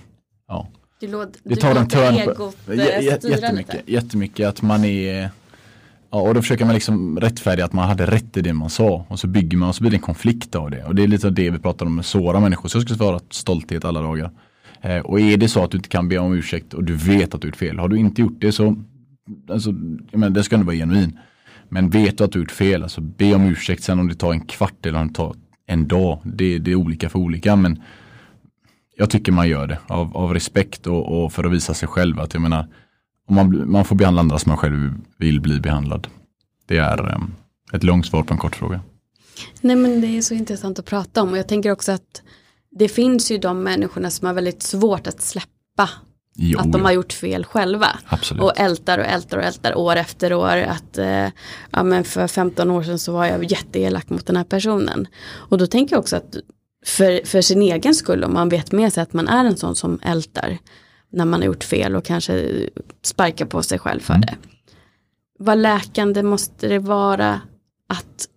[0.49, 0.69] ja.
[1.01, 3.93] Du låter, det tar en törn egot på, eh, jättemycket, lite.
[3.93, 5.31] jättemycket att man är
[6.15, 9.07] Ja, och då försöker man liksom rättfärdiga att man hade rätt i det man sa.
[9.09, 10.85] Och så bygger man och så blir det en konflikt av det.
[10.85, 12.69] Och det är lite av det vi pratar om med såra människor.
[12.69, 14.31] Så jag skulle svara stolthet alla dagar.
[14.81, 17.35] Eh, och är det så att du inte kan be om ursäkt och du vet
[17.35, 17.79] att du gjort fel.
[17.79, 18.77] Har du inte gjort det så,
[19.51, 19.71] alltså,
[20.11, 21.19] jag menar, det ska ändå vara genuin.
[21.69, 24.33] Men vet du att du gjort fel, alltså be om ursäkt sen om det tar
[24.33, 25.35] en kvart eller om det tar
[25.73, 26.19] en dag.
[26.25, 27.57] Det, det är olika för olika.
[27.57, 27.83] Men
[28.97, 32.21] jag tycker man gör det av, av respekt och, och, för att visa sig själv.
[32.21, 32.67] Att jag menar,
[33.31, 36.07] man, man får behandla andra som man själv vill bli behandlad.
[36.67, 37.35] Det är um,
[37.73, 38.81] ett långt svar på en kort fråga.
[39.61, 42.23] Nej men det är så intressant att prata om och jag tänker också att
[42.71, 45.89] det finns ju de människorna som har väldigt svårt att släppa
[46.35, 47.99] Jo, att de har gjort fel själva.
[48.09, 48.43] Absolut.
[48.43, 50.57] Och ältar och ältar och ältar år efter år.
[50.57, 51.29] Att eh,
[51.71, 55.09] ja, men för 15 år sedan så var jag jätteelak mot den här personen.
[55.33, 56.37] Och då tänker jag också att
[56.87, 59.77] för, för sin egen skull om man vet med sig att man är en sån
[59.77, 60.59] som ältar.
[61.11, 62.67] När man har gjort fel och kanske
[63.03, 64.21] sparkar på sig själv för mm.
[64.21, 64.37] det.
[65.39, 67.41] Vad läkande måste det vara
[67.89, 68.29] att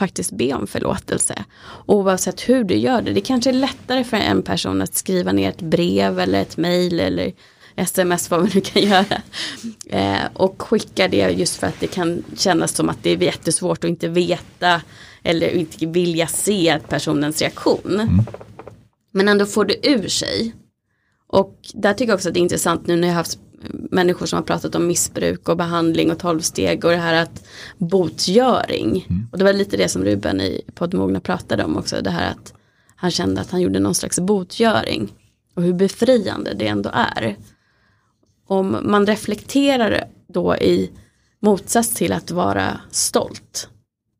[0.00, 1.44] faktiskt be om förlåtelse.
[1.86, 3.12] Oavsett hur du gör det.
[3.12, 7.00] Det kanske är lättare för en person att skriva ner ett brev eller ett mail
[7.00, 7.32] eller
[7.76, 9.22] sms vad man nu kan göra.
[9.86, 13.84] Eh, och skicka det just för att det kan kännas som att det är jättesvårt
[13.84, 14.82] att inte veta
[15.22, 18.00] eller inte vilja se personens reaktion.
[18.00, 18.08] Mm.
[19.12, 20.54] Men ändå får det ur sig.
[21.28, 23.38] Och där tycker jag också att det är intressant nu när jag har haft
[23.72, 27.46] människor som har pratat om missbruk och behandling och tolvsteg och det här att
[27.78, 29.06] botgöring.
[29.08, 29.28] Mm.
[29.32, 32.00] Och det var lite det som Ruben i poddmogna pratade om också.
[32.02, 32.54] Det här att
[32.96, 35.12] han kände att han gjorde någon slags botgöring.
[35.54, 37.36] Och hur befriande det ändå är.
[38.46, 40.90] Om man reflekterar då i
[41.40, 43.68] motsats till att vara stolt.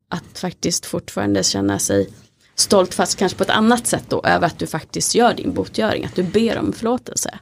[0.09, 2.09] Att faktiskt fortfarande känna sig
[2.55, 6.05] stolt fast kanske på ett annat sätt då över att du faktiskt gör din botgöring.
[6.05, 7.39] Att du ber om förlåtelse.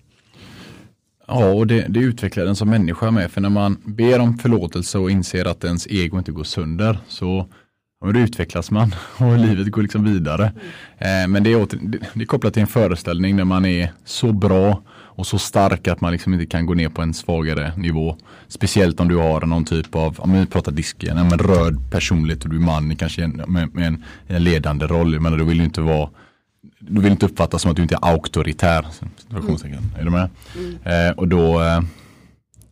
[1.29, 3.31] Ja, och det, det utvecklar den som människa med.
[3.31, 7.47] För när man ber om förlåtelse och inser att ens ego inte går sönder så
[8.05, 10.51] då utvecklas man och livet går liksom vidare.
[10.97, 11.79] Eh, men det är, åter,
[12.13, 16.01] det, är kopplat till en föreställning där man är så bra och så stark att
[16.01, 18.17] man liksom inte kan gå ner på en svagare nivå.
[18.47, 22.49] Speciellt om du har någon typ av, om vi pratar disken, en röd personlighet och
[22.49, 25.19] du är man kanske med, med en, en, ledande roll.
[25.19, 26.09] Men du vill ju inte vara
[26.79, 28.85] du vill inte uppfattas som att du inte är auktoritär.
[29.31, 29.83] Mm.
[29.99, 30.29] Är du med?
[30.57, 31.07] Mm.
[31.09, 31.81] Eh, och då eh,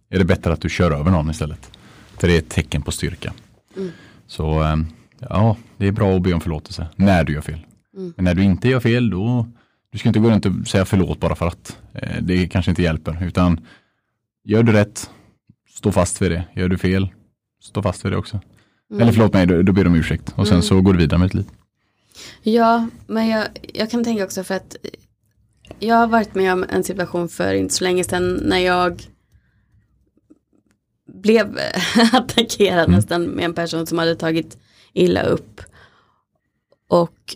[0.10, 1.72] är det bättre att du kör över någon istället.
[2.17, 3.34] För det är ett tecken på styrka.
[3.78, 3.91] Mm.
[4.28, 4.76] Så eh,
[5.20, 7.65] ja, det är bra att be om förlåtelse när du gör fel.
[7.98, 8.13] Mm.
[8.15, 9.48] Men när du inte gör fel då
[9.91, 11.78] du ska inte gå runt och säga förlåt bara för att.
[11.93, 13.24] Eh, det kanske inte hjälper.
[13.26, 13.60] Utan
[14.43, 15.10] gör du rätt,
[15.70, 16.43] stå fast vid det.
[16.54, 17.08] Gör du fel,
[17.62, 18.39] stå fast vid det också.
[18.91, 19.02] Mm.
[19.02, 20.34] Eller förlåt mig, då, då ber du om ursäkt.
[20.36, 20.63] Och sen mm.
[20.63, 21.46] så går du vidare med ditt liv.
[22.41, 24.75] Ja, men jag, jag kan tänka också för att
[25.80, 29.01] jag har varit med om en situation för inte så länge sedan när jag
[31.13, 31.60] blev
[32.13, 32.91] attackerad mm.
[32.91, 34.58] nästan med en person som hade tagit
[34.93, 35.62] illa upp.
[36.88, 37.36] Och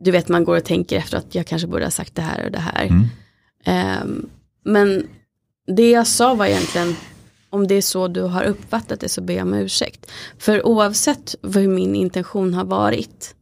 [0.00, 2.44] du vet man går och tänker efter att jag kanske borde ha sagt det här
[2.44, 2.84] och det här.
[2.84, 4.02] Mm.
[4.02, 4.30] Um,
[4.64, 5.08] men
[5.66, 6.96] det jag sa var egentligen
[7.50, 10.10] om det är så du har uppfattat det så ber jag om ursäkt.
[10.38, 13.34] För oavsett vad min intention har varit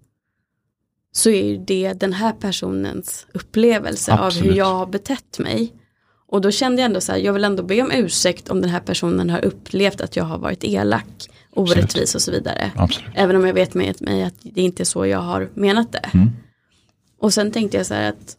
[1.13, 4.45] så är det den här personens upplevelse Absolut.
[4.45, 5.73] av hur jag har betett mig.
[6.29, 8.71] Och då kände jag ändå så här, jag vill ändå be om ursäkt om den
[8.71, 12.15] här personen har upplevt att jag har varit elak, orättvis Absolut.
[12.15, 12.71] och så vidare.
[12.77, 13.11] Absolut.
[13.15, 16.11] Även om jag vet med mig att det inte är så jag har menat det.
[16.15, 16.31] Mm.
[17.21, 18.37] Och sen tänkte jag så här att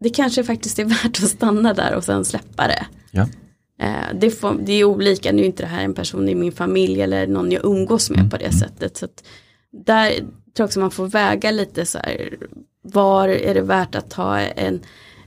[0.00, 2.86] det kanske faktiskt är värt att stanna där och sen släppa det.
[3.10, 3.28] Ja.
[3.80, 6.52] Eh, det, får, det, är olika, nu är inte det här en person i min
[6.52, 8.30] familj eller någon jag umgås med mm.
[8.30, 8.58] på det mm.
[8.58, 8.96] sättet.
[8.96, 9.06] Så
[9.86, 10.12] där
[10.58, 12.36] tror också man får väga lite så här,
[12.82, 14.80] var är det värt att ta en,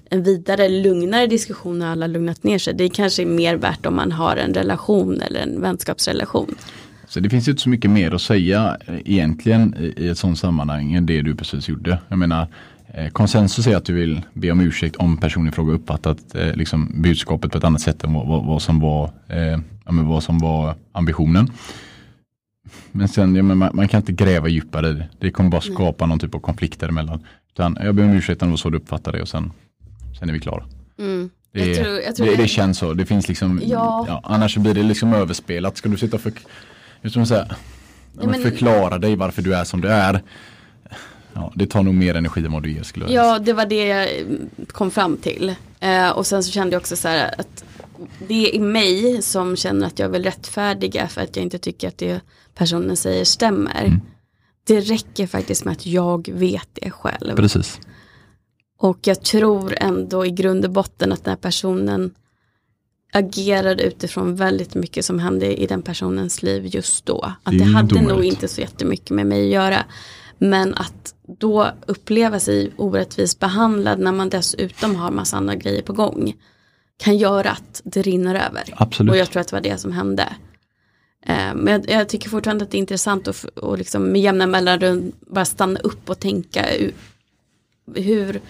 [0.09, 2.73] en vidare lugnare diskussion när alla lugnat ner sig.
[2.73, 6.55] Det kanske är mer värt om man har en relation eller en vänskapsrelation.
[7.07, 10.93] Så det finns inte så mycket mer att säga eh, egentligen i ett sådant sammanhang
[10.93, 11.99] än det du precis gjorde.
[12.07, 12.47] Jag menar,
[12.93, 16.55] eh, konsensus är att du vill be om ursäkt om personen i fråga uppfattat eh,
[16.55, 20.39] liksom budskapet på ett annat sätt än vad, vad, vad som, var, eh, vad som
[20.39, 21.51] var ambitionen.
[22.91, 25.07] Men sen, ja, men man, man, kan inte gräva djupare i det.
[25.19, 27.25] Det kommer bara skapa någon typ av konflikter emellan.
[27.53, 29.51] Utan jag ber om ursäkt om det var så du uppfattade det och sen,
[30.19, 30.63] sen är vi klara.
[30.99, 31.29] Mm.
[31.51, 32.93] Det, jag tror, jag tror det, det, känns så.
[32.93, 34.05] Det finns liksom, ja.
[34.07, 35.77] Ja, annars blir det liksom överspelat.
[35.77, 36.33] Ska du sitta och för,
[37.01, 37.47] just säga,
[38.21, 40.21] ja, men, förklara dig varför du är som du är.
[41.33, 43.65] Ja, det tar nog mer energi än vad du ger skulle jag Ja, det var
[43.65, 44.09] det jag
[44.67, 45.55] kom fram till.
[45.79, 47.63] Eh, och sen så kände jag också så här att
[48.27, 51.87] det är i mig som känner att jag vill rättfärdiga för att jag inte tycker
[51.87, 52.21] att det
[52.55, 53.83] personen säger stämmer.
[53.85, 54.01] Mm.
[54.63, 57.35] Det räcker faktiskt med att jag vet det själv.
[57.35, 57.79] Precis.
[58.77, 62.13] Och jag tror ändå i grund och botten att den här personen
[63.13, 67.33] agerade utifrån väldigt mycket som hände i den personens liv just då.
[67.43, 69.85] Att det, det hade nog inte så jättemycket med mig att göra.
[70.37, 75.93] Men att då uppleva sig orättvist behandlad när man dessutom har massa andra grejer på
[75.93, 76.33] gång
[76.97, 78.63] kan göra att det rinner över.
[78.75, 79.11] Absolut.
[79.11, 80.35] Och jag tror att det var det som hände.
[81.25, 84.47] Eh, men jag, jag, tycker fortfarande att det är intressant att och liksom med jämna
[84.47, 86.65] mellanrum bara stanna upp och tänka
[87.95, 88.41] hur,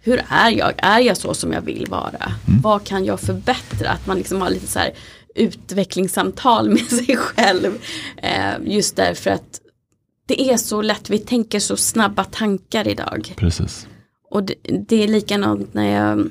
[0.00, 0.72] hur är jag?
[0.76, 2.32] Är jag så som jag vill vara?
[2.48, 2.60] Mm.
[2.62, 3.90] Vad kan jag förbättra?
[3.90, 4.92] Att man liksom har lite så här
[5.34, 7.78] utvecklingssamtal med sig själv.
[8.16, 9.60] Eh, just därför att
[10.26, 13.34] det är så lätt, vi tänker så snabba tankar idag.
[13.36, 13.86] Precis.
[14.30, 14.54] Och det,
[14.88, 16.30] det är likadant när jag,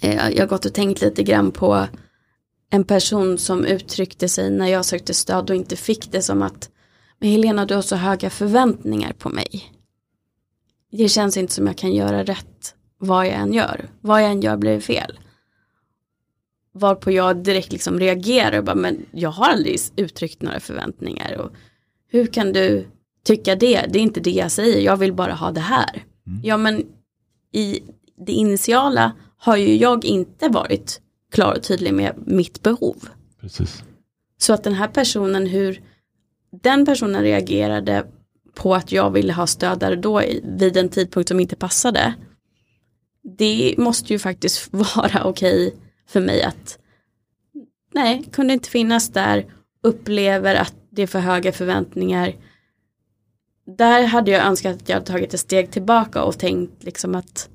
[0.00, 1.86] eh, jag har gått och tänkt lite grann på
[2.70, 6.70] en person som uttryckte sig när jag sökte stöd och inte fick det som att
[7.18, 9.72] men Helena du har så höga förväntningar på mig.
[10.92, 13.90] Det känns inte som jag kan göra rätt vad jag än gör.
[14.00, 15.18] Vad jag än gör blir fel.
[16.72, 21.36] Varpå jag direkt liksom reagerar och bara men jag har aldrig uttryckt några förväntningar.
[21.38, 21.50] Och
[22.08, 22.86] hur kan du
[23.24, 23.86] tycka det?
[23.88, 26.04] Det är inte det jag säger, jag vill bara ha det här.
[26.26, 26.40] Mm.
[26.44, 26.86] Ja men
[27.52, 27.80] i
[28.26, 31.00] det initiala har ju jag inte varit
[31.30, 33.08] klar och tydlig med mitt behov.
[33.40, 33.82] Precis.
[34.38, 35.82] Så att den här personen, hur
[36.62, 38.06] den personen reagerade
[38.54, 42.14] på att jag ville ha stöd där och då vid en tidpunkt som inte passade.
[43.38, 46.78] Det måste ju faktiskt vara okej okay för mig att
[47.94, 49.46] nej, kunde inte finnas där,
[49.82, 52.34] upplever att det är för höga förväntningar.
[53.76, 57.48] Där hade jag önskat att jag tagit ett steg tillbaka och tänkt liksom att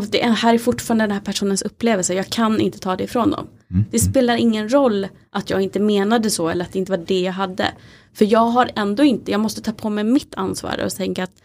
[0.00, 3.48] det här är fortfarande den här personens upplevelse, jag kan inte ta det ifrån dem.
[3.70, 3.84] Mm.
[3.90, 7.20] Det spelar ingen roll att jag inte menade så eller att det inte var det
[7.20, 7.72] jag hade.
[8.14, 11.42] För jag har ändå inte, jag måste ta på mig mitt ansvar och tänka att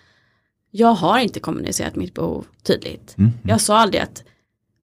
[0.72, 3.16] jag har inte kommunicerat mitt behov tydligt.
[3.18, 3.32] Mm.
[3.44, 4.24] Jag sa aldrig att,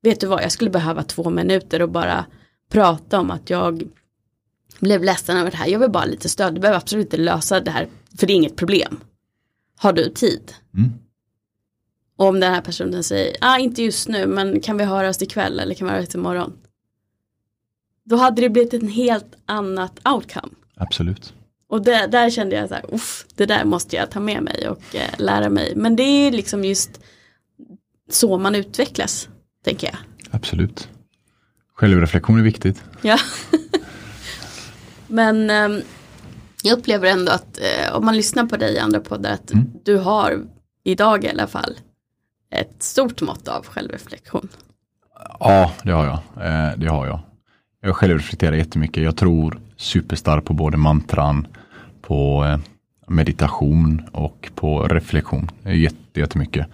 [0.03, 2.25] vet du vad, jag skulle behöva två minuter och bara
[2.71, 3.83] prata om att jag
[4.81, 5.67] blev ledsen över det här.
[5.67, 7.89] Jag vill bara lite stöd, du behöver absolut inte lösa det här,
[8.19, 9.01] för det är inget problem.
[9.77, 10.53] Har du tid?
[10.77, 10.91] Mm.
[12.17, 15.75] Om den här personen säger, ah, inte just nu, men kan vi höras ikväll eller
[15.75, 16.53] kan vi höras imorgon?
[18.05, 20.53] Då hade det blivit en helt annat outcome.
[20.77, 21.35] Absolut.
[21.69, 24.69] Och det, där kände jag så här, uff, det där måste jag ta med mig
[24.69, 25.73] och eh, lära mig.
[25.77, 27.01] Men det är liksom just
[28.11, 29.29] så man utvecklas,
[29.65, 29.97] tänker jag.
[30.31, 30.89] Absolut.
[31.75, 32.83] Självreflektion är viktigt.
[33.03, 33.19] Ja.
[35.07, 35.85] Men eh,
[36.63, 39.71] jag upplever ändå att eh, om man lyssnar på dig i andra poddar att mm.
[39.85, 40.47] du har
[40.85, 41.75] idag i alla fall
[42.55, 44.49] ett stort mått av självreflektion.
[45.41, 46.47] Ja, det har jag.
[46.47, 47.21] Eh, det har jag.
[47.81, 49.03] Jag självreflekterar jättemycket.
[49.03, 51.47] Jag tror superstarkt på både mantran,
[52.03, 52.59] på eh,
[53.09, 55.51] meditation och på reflektion.
[55.65, 56.67] Jätte, jättemycket.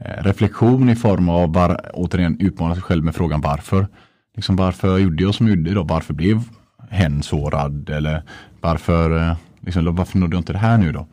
[0.00, 3.86] Eh, reflektion i form av, bara, återigen, utmana sig själv med frågan varför.
[4.36, 5.82] Liksom varför gjorde jag som jag gjorde då?
[5.82, 6.42] Varför blev
[6.90, 7.90] hen sårad?
[7.90, 8.22] Eller
[8.60, 11.06] varför, liksom, varför nådde jag inte det här nu då?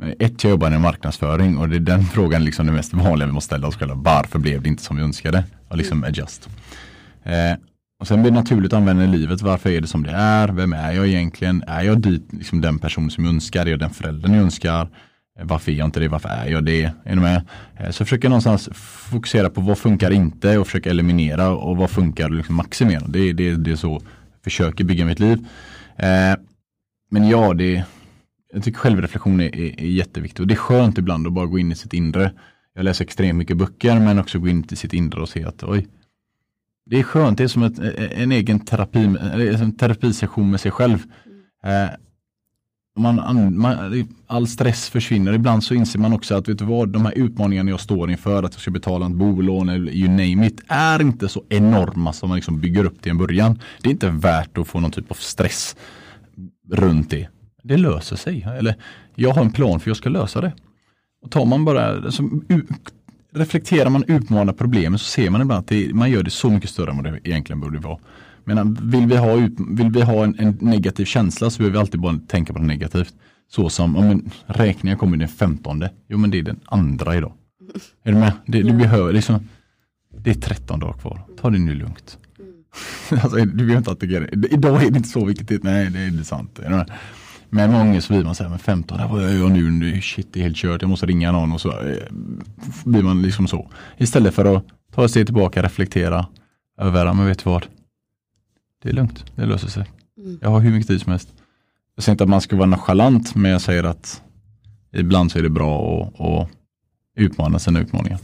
[0.00, 3.32] Ett, jag jobbar i marknadsföring och det är den frågan liksom det mest vanliga vi
[3.32, 3.94] måste ställa oss själva.
[3.94, 5.44] Varför blev det inte som vi önskade?
[5.68, 6.08] Och liksom mm.
[6.08, 6.48] adjust.
[7.22, 7.56] Eh,
[8.00, 9.42] och sen blir det naturligt att använda i livet.
[9.42, 10.48] Varför är det som det är?
[10.48, 11.64] Vem är jag egentligen?
[11.66, 13.66] Är jag dit, liksom den person som jag önskar?
[13.66, 14.88] Är jag den föräldern jag önskar?
[15.38, 16.08] Eh, varför är jag inte det?
[16.08, 16.92] Varför är jag det?
[17.04, 17.42] Är med?
[17.76, 18.68] Eh, så försöker jag någonstans
[19.10, 23.06] fokusera på vad funkar inte och försöka eliminera och vad funkar och liksom maximera.
[23.06, 25.46] Det, det, det är så jag försöker bygga mitt liv.
[25.96, 26.34] Eh,
[27.10, 27.84] men ja, det
[28.52, 31.58] jag tycker självreflektion är, är, är jätteviktigt och det är skönt ibland att bara gå
[31.58, 32.32] in i sitt inre.
[32.74, 35.62] Jag läser extremt mycket böcker men också gå in i sitt inre och se att
[35.62, 35.86] oj,
[36.86, 39.16] det är skönt, det är som ett, en egen terapi,
[39.60, 40.98] en terapisession med sig själv.
[41.64, 41.88] Eh,
[42.98, 45.32] man, man, all stress försvinner.
[45.32, 48.42] Ibland så inser man också att vet du vad, de här utmaningarna jag står inför,
[48.42, 52.28] att jag ska betala ett bolån eller you name it, är inte så enorma som
[52.28, 53.58] man liksom bygger upp till en början.
[53.82, 55.76] Det är inte värt att få någon typ av stress
[56.70, 57.28] runt det
[57.62, 58.46] det löser sig.
[58.58, 58.74] Eller
[59.14, 60.52] jag har en plan för jag ska lösa det.
[61.22, 62.22] Och tar man bara, alltså,
[63.32, 66.70] reflekterar man utmanar problemen så ser man ibland att det, man gör det så mycket
[66.70, 67.98] större än vad det egentligen borde vara.
[68.44, 71.80] Men vill vi ha, ut, vill vi ha en, en negativ känsla så behöver vi
[71.80, 73.14] alltid bara tänka på det negativt.
[73.50, 75.84] Så som, om en räkningen kommer den 15.
[76.08, 77.32] Jo men det är den andra idag.
[78.02, 78.32] Är du med?
[78.46, 79.48] Det, du behöver, liksom,
[80.18, 81.20] det är 13 dagar kvar.
[81.40, 82.18] Ta det nu lugnt.
[83.10, 84.28] alltså, du behöver inte attackera.
[84.50, 85.62] Idag är det inte så viktigt.
[85.62, 86.58] Nej, det är inte sant.
[86.58, 86.86] Är
[87.52, 87.62] med?
[87.62, 90.00] Men många gånger så blir man så här, men 15, vad gör jag nu?
[90.00, 90.82] Shit, det är helt kört.
[90.82, 91.96] Jag måste ringa någon och så eh,
[92.84, 93.70] blir man liksom så.
[93.96, 96.26] Istället för att ta ett steg tillbaka, reflektera
[96.78, 97.66] över, men vet du vad?
[98.82, 99.86] Det är lugnt, det löser sig.
[100.18, 100.38] Mm.
[100.42, 101.28] Jag har hur mycket tid som helst.
[101.94, 104.22] Jag säger inte att man ska vara nonchalant, men jag säger att
[104.92, 106.48] ibland så är det bra att, att
[107.16, 108.18] utmana sina utmaningar.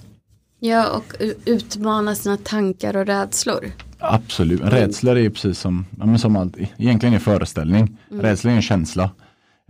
[0.61, 1.15] Ja, och
[1.45, 3.73] utmana sina tankar och rädslor.
[3.99, 7.97] Absolut, rädslor är precis som, ja, men som allt, egentligen är föreställning.
[8.09, 9.11] Rädsla är en känsla.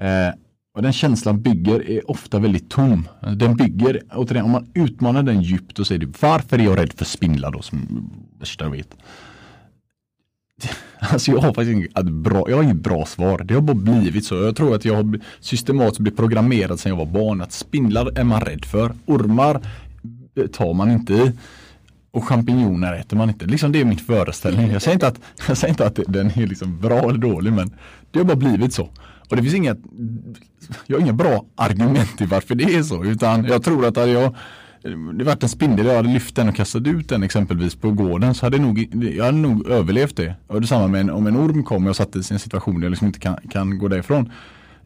[0.00, 0.34] Eh,
[0.74, 3.08] och den känslan bygger är ofta väldigt tom.
[3.36, 7.04] Den bygger, återigen, om man utmanar den djupt och säger varför är jag rädd för
[7.04, 8.96] spindlar då som värsta jag vet.
[11.00, 13.38] Alltså jag har faktiskt inget bra, jag har inget bra svar.
[13.44, 14.34] Det har bara blivit så.
[14.34, 17.40] Jag tror att jag har systematiskt blivit programmerad sedan jag var barn.
[17.40, 18.92] Att spindlar är man rädd för.
[19.06, 19.60] Ormar
[20.52, 21.32] tar man inte i.
[22.10, 23.46] Och champinjoner äter man inte.
[23.46, 24.70] Liksom det är min föreställning.
[24.70, 27.70] Jag säger inte att, jag säger inte att den är liksom bra eller dålig men
[28.10, 28.88] det har bara blivit så.
[29.30, 29.76] Och det finns inga,
[30.86, 33.04] jag har inga bra argument till varför det är så.
[33.04, 34.34] Utan jag tror att hade jag
[35.18, 38.34] det varit en spindel, jag hade lyft den och kastat ut den exempelvis på gården
[38.34, 40.34] så hade jag nog, jag hade nog överlevt det.
[40.46, 42.82] Och detsamma med en, om en orm kom och jag satt i en situation där
[42.82, 44.32] jag liksom inte kan, kan gå därifrån.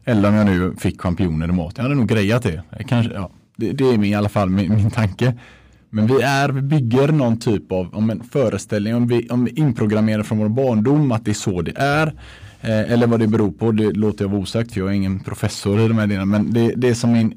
[0.05, 1.73] Eller om jag nu fick champinjoner i mat.
[1.75, 2.63] Jag hade nog grejat det.
[2.87, 5.33] Kanske, ja, det, det är min, i alla fall min, min tanke.
[5.93, 9.51] Men vi är, vi bygger någon typ av om en föreställning, om vi, om vi
[9.51, 12.07] inprogrammerar från vår barndom att det är så det är.
[12.61, 15.19] Eh, eller vad det beror på, det låter jag vara osagt för jag är ingen
[15.19, 16.25] professor i de här delarna.
[16.25, 17.33] Men det, det som min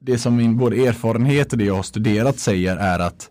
[0.00, 3.30] det som min både erfarenhet och det jag har studerat säger är att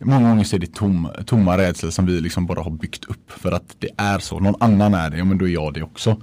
[0.00, 3.32] många gånger så är det tom, tomma rädslor som vi liksom bara har byggt upp
[3.32, 4.40] för att det är så.
[4.40, 6.22] Någon annan är det, ja men då är jag det också.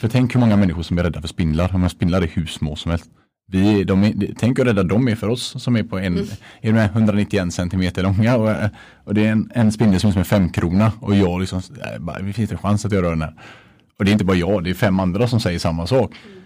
[0.00, 1.74] För tänk hur många människor som är rädda för spindlar.
[1.74, 3.10] Om spindlar är hur små som helst.
[3.50, 6.26] Vi, de tänk hur rädda de är för oss som är på en, mm.
[6.60, 8.70] är de 191 centimeter långa och,
[9.04, 11.62] och det är en, en spindel som är som en femkrona och jag liksom,
[11.98, 13.34] bara, det finns en chans att jag rör den här.
[13.98, 16.12] Och det är inte bara jag, det är fem andra som säger samma sak.
[16.26, 16.38] Mm.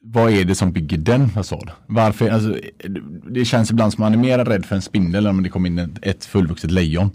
[0.00, 1.70] Vad är det som bygger den fasad?
[1.86, 2.56] Varför, alltså,
[3.30, 5.68] det känns ibland som man är mer rädd för en spindel än om det kommer
[5.68, 7.10] in ett fullvuxet lejon.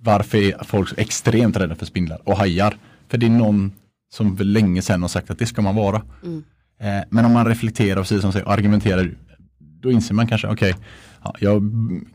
[0.00, 2.76] Varför är folk så extremt rädda för spindlar och hajar?
[3.08, 3.72] För det är någon
[4.10, 6.02] som för länge sedan har sagt att det ska man vara.
[6.24, 6.44] Mm.
[6.80, 9.10] Eh, men om man reflekterar och som säger, argumenterar,
[9.58, 10.84] då inser man kanske, okej, okay,
[11.24, 11.62] ja, jag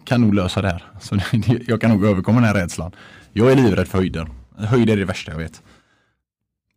[0.03, 0.83] kan nog lösa det här.
[0.99, 1.19] Så
[1.67, 2.91] jag kan nog överkomma den här rädslan.
[3.33, 4.27] Jag är livrädd för höjder.
[4.57, 5.61] Höjder är det värsta jag vet.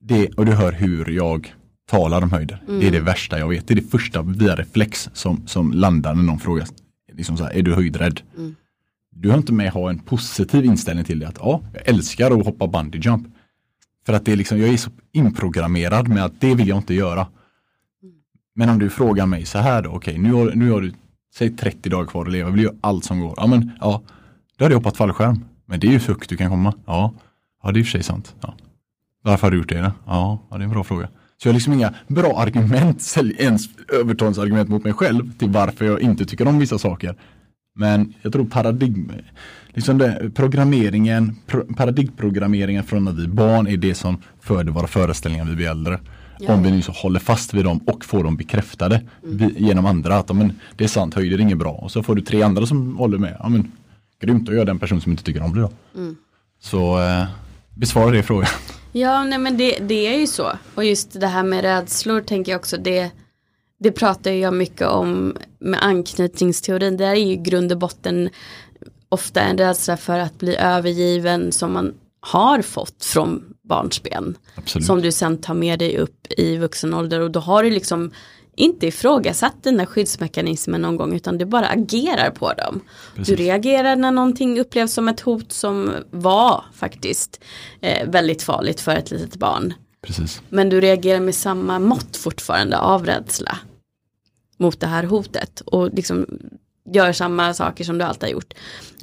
[0.00, 1.54] Det, och du hör hur jag
[1.90, 2.62] talar om höjder.
[2.68, 2.80] Mm.
[2.80, 3.68] Det är det värsta jag vet.
[3.68, 6.68] Det är det första via reflex som, som landar när någon frågar,
[7.12, 8.20] liksom så här, är du höjdrädd?
[8.36, 8.54] Mm.
[9.10, 11.28] Du har inte med att ha en positiv inställning till det.
[11.28, 13.28] Att ja, jag älskar att hoppa bungee jump.
[14.06, 16.94] För att det är liksom, jag är så inprogrammerad med att det vill jag inte
[16.94, 17.26] göra.
[18.58, 20.92] Men om du frågar mig så här då, okej okay, nu, har, nu har du,
[21.34, 23.34] säg 30 dagar kvar att leva, vill gör allt som går.
[23.36, 24.02] Ja men ja,
[24.58, 25.44] då hade jag hoppat fallskärm.
[25.66, 26.74] Men det är ju så högt du kan komma.
[26.86, 27.14] Ja,
[27.62, 28.34] ja det är i och för sig sant.
[28.40, 28.54] Ja.
[29.22, 29.78] Varför har du gjort det?
[29.78, 29.92] Då?
[30.06, 31.08] Ja, ja, det är en bra fråga.
[31.42, 36.00] Så jag har liksom inga bra argument, ens övertalningsargument mot mig själv till varför jag
[36.00, 37.16] inte tycker om vissa saker.
[37.74, 39.12] Men jag tror paradigm,
[39.68, 44.86] liksom det, programmeringen, pro, paradigmprogrammeringen från när vi är barn är det som föder våra
[44.86, 46.00] föreställningar när vi blir äldre.
[46.38, 46.54] Ja.
[46.54, 49.54] Om vi nu så håller fast vid dem och får dem bekräftade mm.
[49.56, 50.16] genom andra.
[50.16, 51.72] Att men, det är sant, höjder är inget bra.
[51.72, 53.36] Och så får du tre andra som håller med.
[53.40, 53.72] Ja, men,
[54.20, 55.70] grymt, då gör den person som inte tycker om det då.
[55.94, 56.16] Mm.
[56.60, 57.24] Så eh,
[57.74, 58.48] besvara det frågan.
[58.92, 60.52] Ja, nej men det, det är ju så.
[60.74, 63.10] Och just det här med rädslor tänker jag också, det,
[63.78, 66.96] det pratar jag mycket om med anknytningsteorin.
[66.96, 68.28] Det är ju grund och botten
[69.08, 74.36] ofta en rädsla för att bli övergiven som man har fått från barnsben.
[74.54, 74.86] Absolut.
[74.86, 78.10] Som du sen tar med dig upp i vuxen ålder och då har du liksom
[78.56, 82.80] inte ifrågasatt dina skyddsmekanismer någon gång utan du bara agerar på dem.
[83.14, 83.36] Precis.
[83.36, 87.40] Du reagerar när någonting upplevs som ett hot som var faktiskt
[87.80, 89.74] eh, väldigt farligt för ett litet barn.
[90.02, 90.42] Precis.
[90.48, 93.58] Men du reagerar med samma mått fortfarande av rädsla
[94.58, 96.26] mot det här hotet och liksom
[96.92, 98.54] gör samma saker som du alltid har gjort.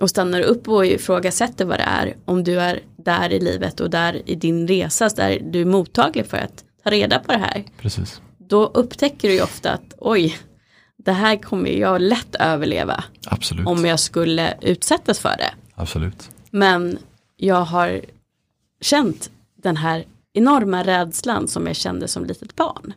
[0.01, 3.89] Och stannar upp och ifrågasätter vad det är om du är där i livet och
[3.89, 7.63] där i din resa där du är mottaglig för att ta reda på det här.
[7.81, 8.21] Precis
[8.53, 10.38] då upptäcker du ju ofta att oj,
[10.97, 13.03] det här kommer jag lätt överleva.
[13.27, 13.67] Absolut.
[13.67, 15.53] Om jag skulle utsättas för det.
[15.75, 16.29] Absolut.
[16.51, 16.97] Men
[17.38, 18.01] jag har
[18.81, 19.29] känt
[19.63, 22.93] den här enorma rädslan som jag kände som litet barn.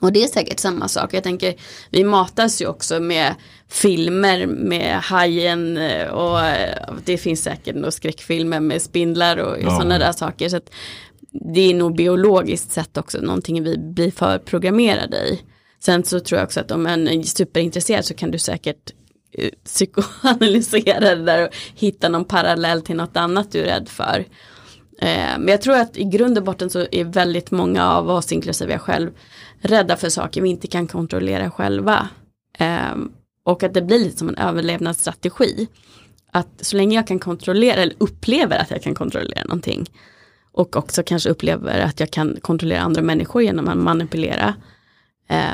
[0.00, 1.14] Och det är säkert samma sak.
[1.14, 1.54] Jag tänker,
[1.90, 3.34] vi matas ju också med
[3.68, 9.70] filmer med hajen eh, och eh, det finns säkert några skräckfilmer med spindlar och ja.
[9.70, 10.48] sådana där saker.
[10.48, 10.60] Så
[11.30, 15.40] det är nog biologiskt sett också någonting vi blir för programmerade i.
[15.80, 18.92] Sen så tror jag också att om man är superintresserad så kan du säkert
[19.32, 24.24] eh, psykoanalysera det där och hitta någon parallell till något annat du är rädd för.
[25.38, 28.72] Men jag tror att i grund och botten så är väldigt många av oss, inklusive
[28.72, 29.10] jag själv,
[29.60, 32.08] rädda för saker vi inte kan kontrollera själva.
[32.92, 35.68] Um, och att det blir lite som en överlevnadsstrategi.
[36.30, 39.86] Att så länge jag kan kontrollera eller upplever att jag kan kontrollera någonting
[40.52, 44.54] och också kanske upplever att jag kan kontrollera andra människor genom att manipulera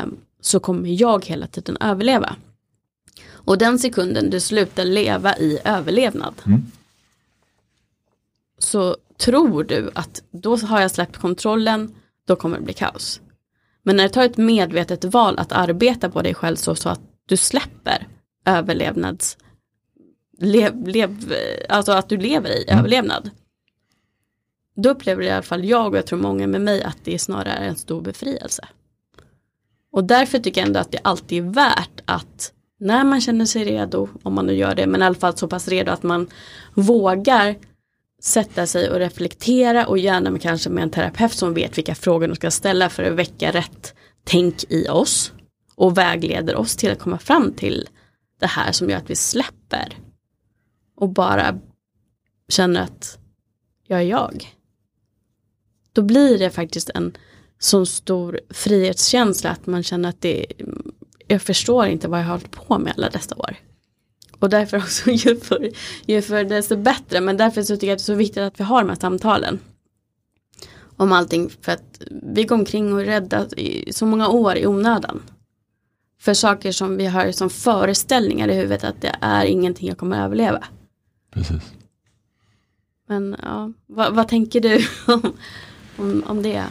[0.02, 2.36] um, så kommer jag hela tiden överleva.
[3.30, 6.62] Och den sekunden du slutar leva i överlevnad mm.
[8.58, 11.94] så tror du att då har jag släppt kontrollen,
[12.26, 13.20] då kommer det bli kaos.
[13.82, 17.00] Men när du tar ett medvetet val att arbeta på dig själv så, så att
[17.28, 18.08] du släpper
[18.46, 19.38] överlevnads,
[20.38, 21.34] lev, lev,
[21.68, 22.78] alltså att du lever i mm.
[22.78, 23.30] överlevnad.
[24.76, 27.52] Då upplever i alla fall jag och jag tror många med mig att det snarare
[27.52, 28.68] är en stor befrielse.
[29.92, 33.64] Och därför tycker jag ändå att det alltid är värt att när man känner sig
[33.64, 36.26] redo, om man nu gör det, men i alla fall så pass redo att man
[36.74, 37.56] vågar
[38.22, 42.28] sätta sig och reflektera och gärna med kanske med en terapeut som vet vilka frågor
[42.28, 43.94] de ska ställa för att väcka rätt
[44.24, 45.32] tänk i oss
[45.74, 47.88] och vägleder oss till att komma fram till
[48.40, 49.96] det här som gör att vi släpper
[50.96, 51.58] och bara
[52.48, 53.18] känner att
[53.86, 54.56] jag är jag.
[55.92, 57.16] Då blir det faktiskt en
[57.58, 60.46] så stor frihetskänsla att man känner att det
[61.26, 63.56] jag förstår inte vad jag har hållit på med alla dessa år.
[64.42, 65.70] Och därför också ju förr,
[66.06, 67.20] ju förr desto bättre.
[67.20, 68.96] Men därför så tycker jag att det är så viktigt att vi har de här
[68.96, 69.58] samtalen.
[70.96, 74.66] Om allting för att vi går omkring och är rädda i så många år i
[74.66, 75.22] onödan.
[76.20, 80.18] För saker som vi har som föreställningar i huvudet att det är ingenting jag kommer
[80.18, 80.64] att överleva.
[81.32, 81.62] Precis.
[83.08, 85.32] Men ja, vad, vad tänker du om,
[85.96, 86.64] om, om det?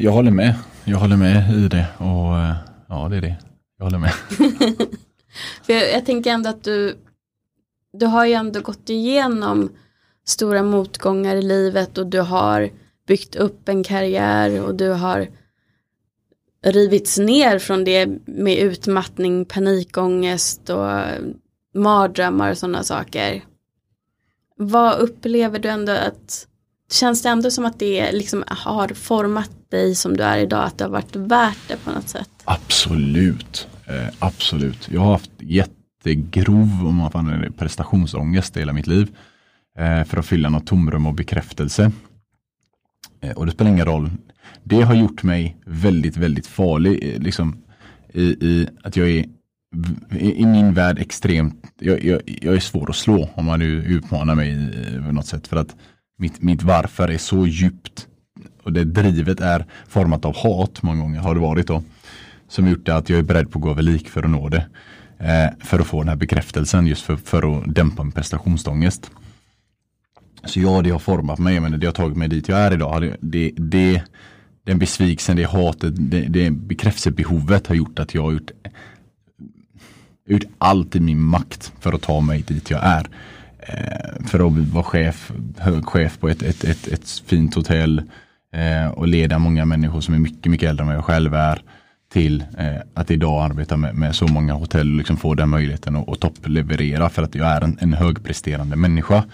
[0.00, 0.54] Jag håller med.
[0.84, 2.56] Jag håller med i det och eh,
[2.88, 3.36] ja det är det.
[3.78, 4.12] Jag håller med.
[5.62, 6.96] För jag, jag, tänker ändå att du,
[7.92, 9.72] du har ju ändå gått igenom
[10.26, 12.70] stora motgångar i livet och du har
[13.06, 15.28] byggt upp en karriär och du har
[16.64, 21.00] rivits ner från det med utmattning, panikångest och
[21.74, 23.44] mardrömmar och sådana saker.
[24.56, 26.46] Vad upplever du ändå att
[26.90, 30.64] Känns det ändå som att det liksom har format dig som du är idag?
[30.64, 32.30] Att det har varit värt det på något sätt?
[32.44, 33.68] Absolut.
[33.86, 34.88] Eh, absolut.
[34.92, 39.16] Jag har haft jättegrov, om man får använda det, prestationsångest hela mitt liv.
[39.78, 41.92] Eh, för att fylla något tomrum och bekräftelse.
[43.20, 44.10] Eh, och det spelar ingen roll.
[44.62, 47.14] Det har gjort mig väldigt, väldigt farlig.
[47.14, 47.56] Eh, liksom,
[48.12, 49.24] i, i, att jag är
[50.10, 53.66] i, i min värld extremt, jag, jag, jag, är svår att slå om man nu
[53.66, 55.46] utmanar mig eh, på något sätt.
[55.46, 55.76] För att
[56.18, 58.06] mitt, mitt varför är så djupt
[58.62, 61.82] och det drivet är format av hat många gånger har det varit då
[62.48, 64.66] som gjort att jag är beredd på att gå över lik för att nå det.
[65.18, 69.10] Eh, för att få den här bekräftelsen just för, för att dämpa min prestationsångest.
[70.44, 73.16] Så ja, det har format mig, men det har tagit mig dit jag är idag.
[73.20, 74.02] Det, det,
[74.64, 78.50] den besvikelsen, det hatet, det, det bekräftelsebehovet har gjort att jag har gjort,
[80.28, 83.08] gjort allt i min makt för att ta mig dit jag är.
[83.58, 88.02] Eh, för att vara chef, hög chef på ett, ett, ett, ett fint hotell
[88.52, 91.62] eh, och leda många människor som är mycket, mycket äldre än vad jag själv är
[92.14, 95.96] till eh, att idag arbeta med, med, så många hotell och liksom få den möjligheten
[95.96, 99.24] att toppleverera för att jag är en, en högpresterande människa.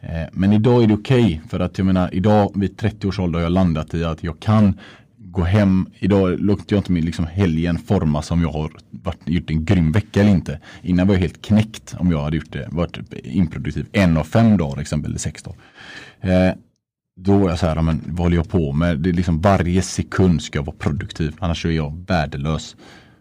[0.00, 3.18] Eh, men idag är det okej okay, för att jag menar idag vid 30 års
[3.18, 4.78] ålder har jag landat i att jag kan
[5.16, 9.50] gå hem, idag låter jag inte min liksom helgen forma som jag har varit, gjort
[9.50, 10.60] en grym vecka eller inte.
[10.82, 14.56] Innan var jag helt knäckt om jag hade gjort det, varit improduktiv en av fem
[14.56, 15.58] dagar exempelvis, sex dagar.
[16.20, 16.54] Eh,
[17.20, 18.98] då är jag så här, men vad håller jag på med?
[18.98, 22.76] Det är liksom varje sekund ska jag vara produktiv, annars är jag värdelös.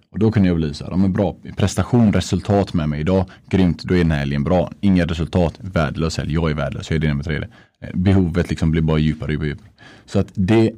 [0.10, 3.84] Och då kunde jag bli så här, men bra prestation, resultat med mig idag, grymt,
[3.84, 4.72] då är den här helgen bra.
[4.82, 7.48] Inga resultat, värdelös helg, jag är värdelös, jag är det nummer tre.
[7.82, 9.70] Eh, behovet liksom blir bara djupare och djupare.
[10.06, 10.72] Så att det,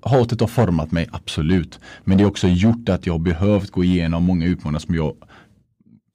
[0.00, 1.80] hatet har format mig, absolut.
[2.04, 5.14] Men det har också gjort att jag har behövt gå igenom många utmaningar som jag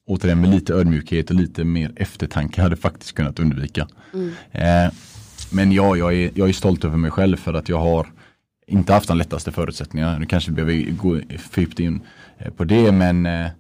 [0.07, 3.87] återigen med lite ödmjukhet och lite mer eftertanke hade faktiskt kunnat undvika.
[4.13, 4.31] Mm.
[4.51, 4.91] Eh,
[5.51, 8.07] men ja, jag är, jag är stolt över mig själv för att jag har
[8.67, 10.17] inte haft de lättaste förutsättningarna.
[10.17, 12.01] Nu kanske vi behöver gå fördjupt in
[12.37, 13.51] eh, på det men eh, eh,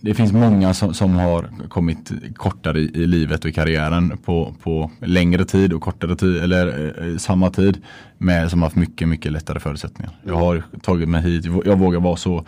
[0.00, 4.54] det finns många som, som har kommit kortare i, i, livet och i karriären på,
[4.62, 7.82] på längre tid och kortare tid eller eh, samma tid
[8.18, 10.12] med, som har haft mycket, mycket lättare förutsättningar.
[10.26, 12.44] Jag har tagit mig hit, jag vågar vara så,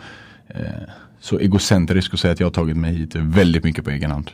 [0.47, 0.61] eh,
[1.19, 4.31] så egocentrisk och säga att jag har tagit mig hit väldigt mycket på egen hand.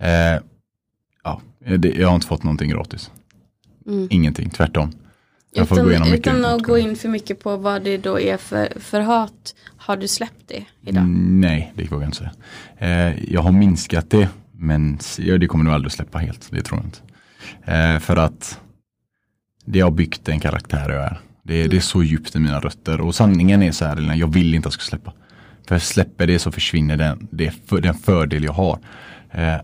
[0.00, 0.42] Eh,
[1.24, 1.40] ja,
[1.78, 3.10] det, jag har inte fått någonting gratis.
[3.86, 4.08] Mm.
[4.10, 4.92] Ingenting, tvärtom.
[5.52, 8.80] Jag utan, gå utan att gå in för mycket på vad det då är för,
[8.80, 11.02] för hat, har du släppt det idag?
[11.02, 12.32] Mm, nej, det vågar jag inte säga.
[12.78, 16.86] Eh, jag har minskat det, men det kommer nog aldrig släppa helt, det tror jag
[16.86, 16.98] inte.
[17.72, 18.60] Eh, för att
[19.64, 21.20] det har byggt en karaktär jag är.
[21.42, 21.70] Det, mm.
[21.70, 24.68] det är så djupt i mina rötter och sanningen är så här, jag vill inte
[24.68, 25.12] att jag ska släppa.
[25.66, 28.78] För släpper det så försvinner den, det för, den fördel jag har.
[29.30, 29.56] Eh,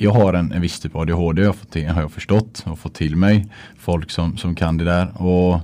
[0.00, 2.78] jag har en, en viss typ av ADHD har, fått till, har jag förstått och
[2.78, 3.46] fått till mig.
[3.78, 5.22] Folk som, som kan det där.
[5.22, 5.60] Och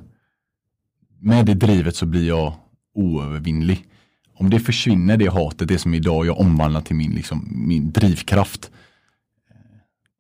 [1.20, 2.54] med det drivet så blir jag
[2.94, 3.86] oövervinnlig.
[4.34, 8.70] Om det försvinner det hatet, det som idag jag omvandlar till min, liksom, min drivkraft.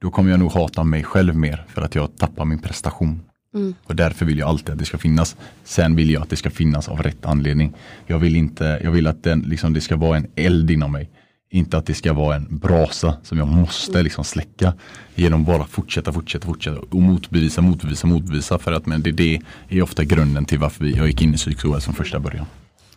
[0.00, 3.20] Då kommer jag nog hata mig själv mer för att jag tappar min prestation.
[3.54, 3.74] Mm.
[3.84, 5.36] Och därför vill jag alltid att det ska finnas.
[5.64, 7.72] Sen vill jag att det ska finnas av rätt anledning.
[8.06, 11.10] Jag vill inte, jag vill att den, liksom, det ska vara en eld inom mig.
[11.54, 14.74] Inte att det ska vara en brasa som jag måste liksom släcka
[15.14, 18.58] genom bara fortsätta, fortsätta, fortsätta och motbevisa, motbevisa, motbevisa.
[18.58, 21.80] För att men det, det är ofta grunden till varför jag gick in i ohälsa
[21.80, 22.46] från första början.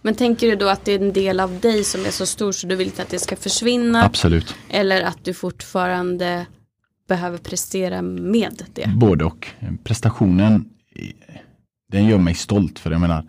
[0.02, 2.52] Men tänker du då att det är en del av dig som är så stor
[2.52, 4.04] så du vill inte att det ska försvinna?
[4.04, 4.56] Absolut.
[4.70, 6.46] Eller att du fortfarande
[7.08, 8.90] behöver prestera med det?
[8.96, 9.48] Både och.
[9.84, 10.70] Prestationen,
[11.92, 13.24] den gör mig stolt för jag menar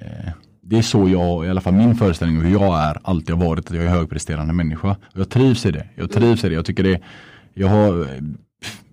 [0.00, 0.32] eh,
[0.68, 3.46] det är så jag, i alla fall min föreställning om hur jag är, alltid har
[3.46, 4.90] varit att jag är högpresterande människa.
[4.90, 5.88] Och jag trivs i det.
[5.94, 6.54] Jag trivs i det.
[6.54, 7.00] Jag tycker det,
[7.54, 8.08] jag har,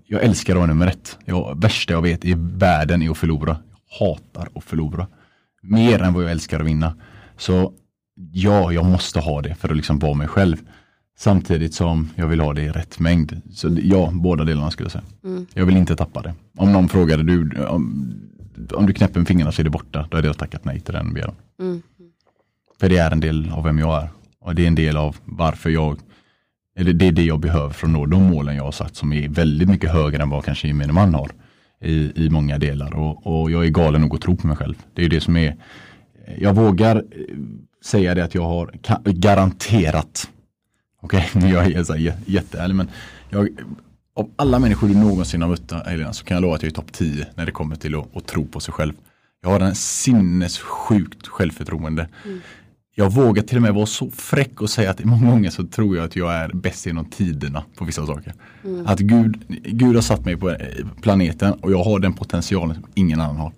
[0.08, 1.18] jag älskar att vara nummer ett.
[1.26, 3.58] Jag, värsta jag vet i världen är att förlora.
[3.90, 5.08] Jag hatar att förlora.
[5.62, 6.96] Mer än vad jag älskar att vinna.
[7.38, 7.74] Så
[8.32, 10.58] ja, jag måste ha det för att liksom vara mig själv.
[11.18, 13.42] Samtidigt som jag vill ha det i rätt mängd.
[13.52, 15.04] Så ja, båda delarna skulle jag säga.
[15.24, 15.46] Mm.
[15.54, 16.34] Jag vill inte tappa det.
[16.58, 18.14] Om någon frågade, du, om,
[18.74, 20.08] om du knäpper med fingrarna så är det borta.
[20.12, 21.36] Då hade jag tackat nej till den begäran.
[21.60, 21.82] Mm.
[22.80, 24.10] För det är en del av vem jag är.
[24.40, 26.00] Och det är en del av varför jag,
[26.76, 29.14] eller det är det jag behöver för att nå de målen jag har satt som
[29.14, 31.32] är väldigt mycket högre än vad kanske gemene man har.
[31.82, 34.76] I, i många delar och, och jag är galen nog att tro på mig själv.
[34.94, 35.56] Det är det som är,
[36.38, 37.04] jag vågar
[37.86, 38.72] säga det att jag har
[39.04, 40.30] garanterat,
[41.02, 41.96] okej okay, jag är så
[42.26, 42.90] jätteärlig men
[43.30, 43.50] jag,
[44.16, 46.76] av alla människor du någonsin har mött Helena så kan jag lova att jag är
[46.76, 48.94] topp 10 när det kommer till att, att tro på sig själv.
[49.42, 52.10] Jag har en sinnessjukt självförtroende.
[52.26, 52.40] Mm.
[52.96, 55.96] Jag vågar till och med vara så fräck och säga att många gånger så tror
[55.96, 58.34] jag att jag är bäst genom tiderna på vissa saker.
[58.64, 58.88] Mm.
[58.88, 60.58] Att Gud, Gud har satt mig på eh,
[61.02, 63.54] planeten och jag har den potentialen som ingen annan har.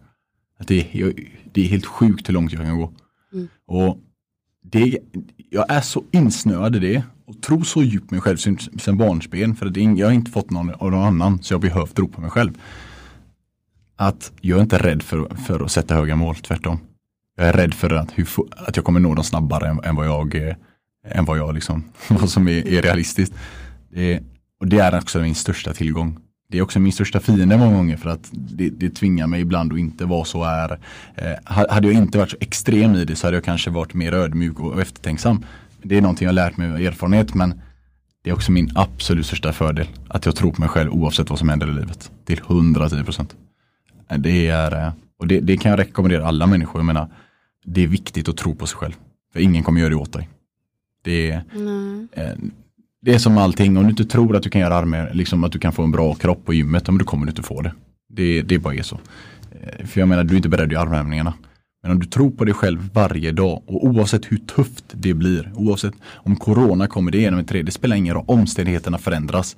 [0.59, 1.13] Att det, är,
[1.53, 2.93] det är helt sjukt hur långt jag kan gå.
[3.33, 3.47] Mm.
[3.67, 3.97] Och
[4.63, 4.99] det,
[5.49, 9.55] jag är så insnöad i det och tro så djupt mig själv sen, barnsben.
[9.55, 12.07] För det, jag har inte fått någon av någon annan så jag har behövt tro
[12.07, 12.57] på mig själv
[13.95, 16.79] att jag är inte rädd för, för att sätta höga mål, tvärtom.
[17.37, 20.07] Jag är rädd för att, hur, att jag kommer nå dem snabbare än, än vad
[20.07, 20.55] jag, eh,
[21.05, 23.33] än vad jag liksom, vad som är, är realistiskt.
[23.89, 24.23] Det,
[24.59, 26.19] och det är också min största tillgång.
[26.49, 29.73] Det är också min största fiende många gånger för att det, det tvingar mig ibland
[29.73, 30.79] att inte vara så är.
[31.15, 34.13] Eh, hade jag inte varit så extrem i det så hade jag kanske varit mer
[34.13, 35.45] ödmjuk och eftertänksam.
[35.83, 37.61] Det är någonting jag lärt mig av erfarenhet men
[38.23, 39.87] det är också min absolut största fördel.
[40.07, 42.11] Att jag tror på mig själv oavsett vad som händer i livet.
[42.25, 43.35] Till 110 procent.
[44.17, 46.79] Det, är, eh, och det, det, kan jag rekommendera alla människor.
[46.79, 47.07] Jag menar,
[47.65, 48.93] det är viktigt att tro på sig själv.
[49.33, 50.29] För ingen kommer göra det åt dig.
[51.03, 52.07] Det är, mm.
[53.01, 55.51] det är som allting, om du inte tror att du kan göra armar, liksom att
[55.51, 57.73] du kan få en bra kropp på gymmet, då kommer du inte få det.
[58.09, 58.99] Det, det bara är så.
[59.51, 61.33] Eh, för jag menar, du är inte beredd att göra armhävningarna.
[61.87, 65.51] Men om du tror på dig själv varje dag och oavsett hur tufft det blir,
[65.55, 69.57] oavsett om corona kommer det igenom en tredje, det spelar ingen roll, omständigheterna förändras.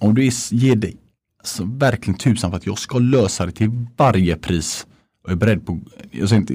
[0.00, 0.96] Om du ger dig
[1.38, 4.86] alltså, verkligen tusan för att jag ska lösa det till varje pris.
[5.24, 5.80] Och är beredd på,
[6.10, 6.54] jag säger inte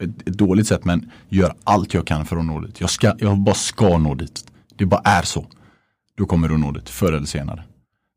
[0.00, 2.80] ett, ett dåligt sätt men gör allt jag kan för att nå dit.
[2.80, 4.44] Jag, ska, jag bara ska nå dit.
[4.76, 5.46] Det bara är så.
[6.16, 7.64] Då kommer du nå dit förr eller senare.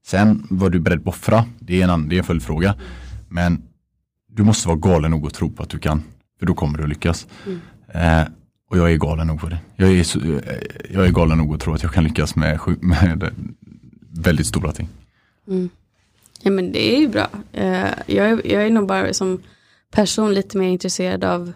[0.06, 2.24] Sen vad du är beredd på att offra, det är en, annan, det är en
[2.24, 2.76] följdfråga.
[3.30, 3.62] Men
[4.36, 6.04] du måste vara galen nog att tro på att du kan.
[6.40, 7.28] För då kommer du att lyckas.
[7.46, 7.62] Mm.
[7.88, 8.28] Eh,
[8.70, 9.58] och jag är galen nog för det.
[9.76, 10.20] Jag är, så,
[10.90, 13.34] jag är galen nog att tro att jag kan lyckas med, med
[14.10, 14.90] väldigt stora ting.
[15.48, 15.70] Mm.
[16.42, 17.28] Ja men det är ju bra.
[17.58, 19.42] Uh, jag, är, jag är nog bara som
[19.92, 21.54] person lite mer intresserad av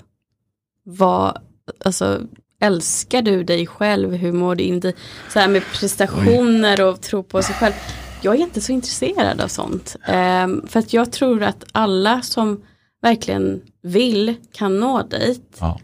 [0.83, 1.37] vad,
[1.85, 2.21] alltså
[2.59, 4.95] älskar du dig själv, hur mår du in dig,
[5.29, 7.73] så här med prestationer och tro på sig själv.
[8.21, 9.95] Jag är inte så intresserad av sånt.
[10.07, 12.63] Um, för att jag tror att alla som
[13.01, 15.57] verkligen vill kan nå dit.
[15.59, 15.79] Ja.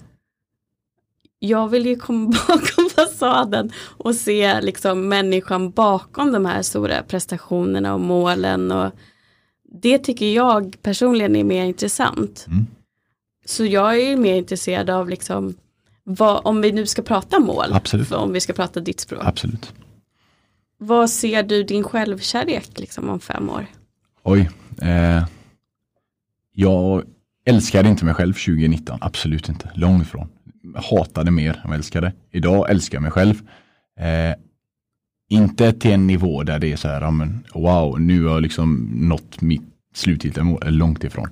[1.39, 7.93] jag vill ju komma bakom fasaden och se liksom människan bakom de här stora prestationerna
[7.93, 8.71] och målen.
[8.71, 8.91] Och
[9.81, 12.45] det tycker jag personligen är mer intressant.
[12.47, 12.65] Mm.
[13.45, 15.55] Så jag är mer intresserad av liksom
[16.03, 17.75] vad, om vi nu ska prata mål,
[18.11, 19.21] om vi ska prata ditt språk.
[19.23, 19.73] Absolut.
[20.77, 23.65] Vad ser du din självkärlek liksom om fem år?
[24.23, 24.49] Oj.
[24.81, 25.25] Eh,
[26.53, 27.03] jag
[27.45, 29.71] älskade inte mig själv 2019, absolut inte.
[29.73, 30.27] Långt ifrån.
[30.73, 32.13] Jag hatade mer än jag älskade.
[32.31, 33.41] Idag älskar jag mig själv.
[33.99, 34.35] Eh,
[35.29, 38.89] inte till en nivå där det är så här, amen, wow, nu har jag liksom
[38.93, 39.61] nått mitt
[39.93, 41.29] slutgiltiga mål, långt ifrån.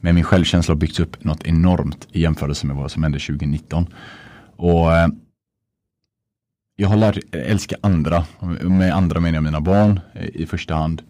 [0.00, 3.86] Men min självkänsla har byggts upp något enormt i jämförelse med vad som hände 2019.
[4.56, 5.08] Och eh,
[6.80, 8.26] jag har lärt älska andra,
[8.62, 11.02] med andra menar jag mina barn eh, i första hand.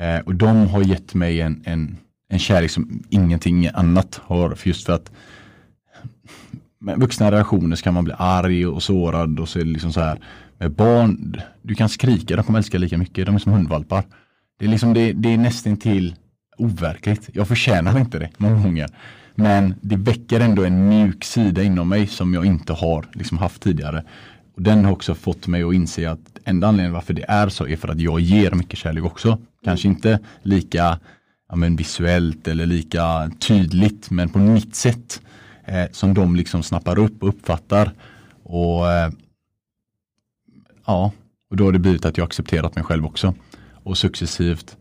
[0.00, 1.96] Eh, och de har gett mig en, en,
[2.28, 5.10] en kärlek som ingenting annat har, för just för att
[6.80, 9.92] med vuxna relationer så kan man bli arg och sårad och så är det liksom
[9.92, 10.20] så här.
[10.58, 14.04] Med barn, du kan skrika, de kommer älska lika mycket, de är som hundvalpar.
[14.58, 16.14] Det är liksom, det, det är nästan till
[16.58, 17.30] overkligt.
[17.32, 18.90] Jag förtjänar inte det många gånger.
[19.34, 23.62] Men det väcker ändå en mjuk sida inom mig som jag inte har liksom haft
[23.62, 24.04] tidigare.
[24.54, 27.66] Och Den har också fått mig att inse att enda anledningen varför det är så
[27.66, 29.38] är för att jag ger mycket kärlek också.
[29.64, 30.98] Kanske inte lika
[31.48, 35.20] ja, men visuellt eller lika tydligt men på mitt sätt.
[35.70, 37.92] Eh, som de liksom snappar upp och uppfattar.
[38.42, 39.10] Och eh,
[40.86, 41.12] ja,
[41.50, 43.34] och då har det blivit att jag accepterat mig själv också.
[43.84, 44.76] Och successivt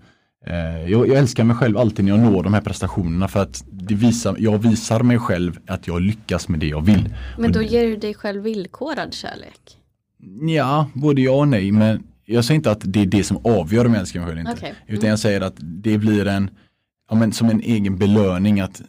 [0.46, 3.96] jag, jag, älskar mig själv alltid när jag når de här prestationerna för att det
[3.96, 7.16] visar, jag visar mig själv att jag lyckas med det jag vill.
[7.38, 9.78] Men då ger du dig själv villkorad kärlek?
[10.42, 11.72] Ja, både ja och nej.
[11.72, 14.40] Men jag säger inte att det är det som avgör om jag älskar mig själv
[14.40, 14.62] eller inte.
[14.62, 14.70] Okay.
[14.70, 14.98] Mm.
[14.98, 16.50] Utan jag säger att det blir en,
[17.10, 18.60] ja, men som en egen belöning.
[18.60, 18.82] att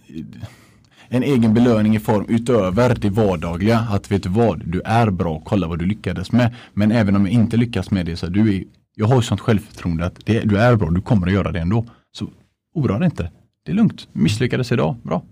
[1.09, 3.79] en egen belöning i form utöver det vardagliga.
[3.79, 6.55] Att vet du vad, du är bra, kolla vad du lyckades med.
[6.73, 10.07] Men även om jag inte lyckas med det så du är, jag har sånt självförtroende
[10.07, 11.87] att det, du är bra, du kommer att göra det ändå.
[12.13, 12.31] Så
[12.75, 13.31] oroa dig inte.
[13.65, 15.23] Det är lugnt, misslyckades idag, bra.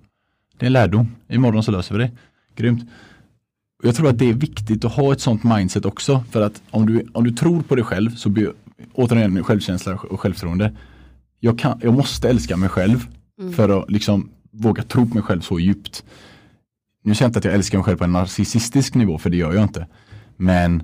[0.58, 2.10] Det är en lärdom, imorgon så löser vi det.
[2.56, 2.90] Grymt.
[3.82, 6.24] Jag tror att det är viktigt att ha ett sånt mindset också.
[6.30, 8.52] För att om du, om du tror på dig själv så blir
[8.92, 10.76] återigen självkänsla och självförtroende.
[11.40, 13.06] Jag, kan, jag måste älska mig själv
[13.40, 13.52] mm.
[13.52, 16.04] för att liksom våga tro på mig själv så djupt.
[17.04, 19.36] Nu säger jag inte att jag älskar mig själv på en narcissistisk nivå, för det
[19.36, 19.86] gör jag inte.
[20.36, 20.82] Men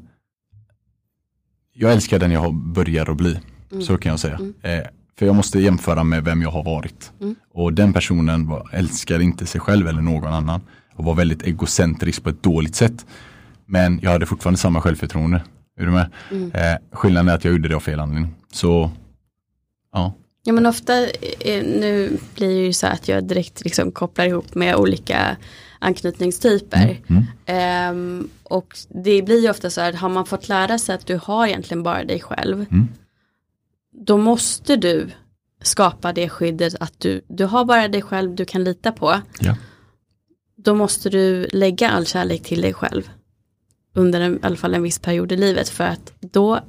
[1.74, 3.40] jag älskar den jag börjar att bli.
[3.72, 3.82] Mm.
[3.82, 4.36] Så kan jag säga.
[4.36, 4.54] Mm.
[4.62, 4.86] Eh,
[5.18, 7.12] för jag måste jämföra med vem jag har varit.
[7.20, 7.34] Mm.
[7.52, 10.60] Och den personen var, älskar inte sig själv eller någon annan.
[10.94, 13.06] Och var väldigt egocentrisk på ett dåligt sätt.
[13.66, 15.42] Men jag hade fortfarande samma självförtroende.
[15.80, 16.10] Är du med?
[16.30, 16.50] Mm.
[16.52, 18.34] Eh, skillnaden är att jag gjorde det av fel anledning.
[18.52, 18.90] Så,
[19.92, 20.14] ja.
[20.44, 21.02] Ja men ofta,
[21.40, 25.36] eh, nu blir det ju så att jag direkt liksom kopplar ihop med olika
[25.84, 27.02] anknytningstyper.
[27.06, 27.24] Mm.
[27.46, 28.20] Mm.
[28.20, 31.20] Um, och det blir ju ofta så här, har man fått lära sig att du
[31.22, 32.66] har egentligen bara dig själv.
[32.70, 32.88] Mm.
[33.92, 35.10] Då måste du
[35.62, 39.20] skapa det skyddet att du, du har bara dig själv du kan lita på.
[39.40, 39.56] Ja.
[40.56, 43.10] Då måste du lägga all kärlek till dig själv.
[43.94, 46.60] Under en, i alla fall en viss period i livet för att då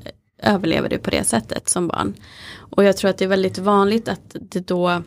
[0.42, 2.14] överlever du på det sättet som barn.
[2.56, 5.04] Och jag tror att det är väldigt vanligt att det då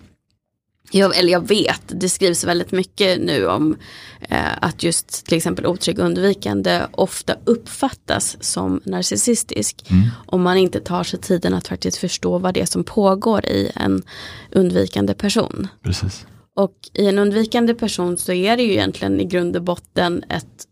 [0.90, 3.76] jag, eller jag vet, det skrivs väldigt mycket nu om
[4.20, 9.90] eh, att just till exempel otrygg undvikande ofta uppfattas som narcissistisk.
[9.90, 10.08] Mm.
[10.26, 13.70] Om man inte tar sig tiden att faktiskt förstå vad det är som pågår i
[13.74, 14.02] en
[14.50, 15.68] undvikande person.
[15.82, 16.26] Precis.
[16.56, 20.66] Och i en undvikande person så är det ju egentligen i grund och botten ett,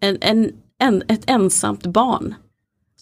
[0.00, 2.34] en, en, en, ett ensamt barn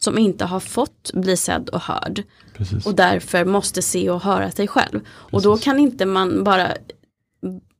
[0.04, 2.22] som inte har fått bli sedd och hörd.
[2.54, 2.86] Precis.
[2.86, 5.00] Och därför måste se och höra sig själv.
[5.00, 5.08] Precis.
[5.08, 6.68] Och då kan inte man bara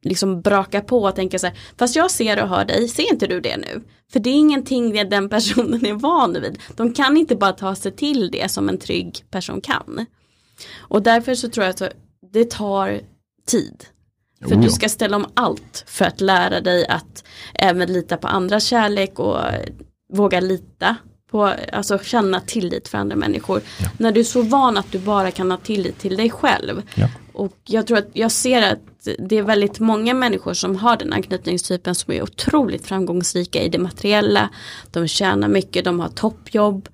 [0.02, 3.26] liksom braka på och tänka så här, fast jag ser och hör dig, ser inte
[3.26, 3.82] du det nu?
[4.12, 6.58] För det är ingenting den personen är van vid.
[6.76, 10.06] De kan inte bara ta sig till det som en trygg person kan.
[10.78, 11.92] Och därför så tror jag att
[12.32, 13.00] det tar
[13.46, 13.84] tid.
[14.48, 18.64] För du ska ställa om allt för att lära dig att även lita på andras
[18.64, 19.38] kärlek och
[20.12, 20.96] våga lita
[21.32, 23.60] på, alltså känna tillit för andra människor.
[23.80, 23.90] Ja.
[23.98, 26.82] När du är så van att du bara kan ha tillit till dig själv.
[26.94, 27.08] Ja.
[27.32, 31.12] Och jag tror att jag ser att det är väldigt många människor som har den
[31.12, 34.48] anknytningstypen som är otroligt framgångsrika i det materiella.
[34.90, 36.88] De tjänar mycket, de har toppjobb.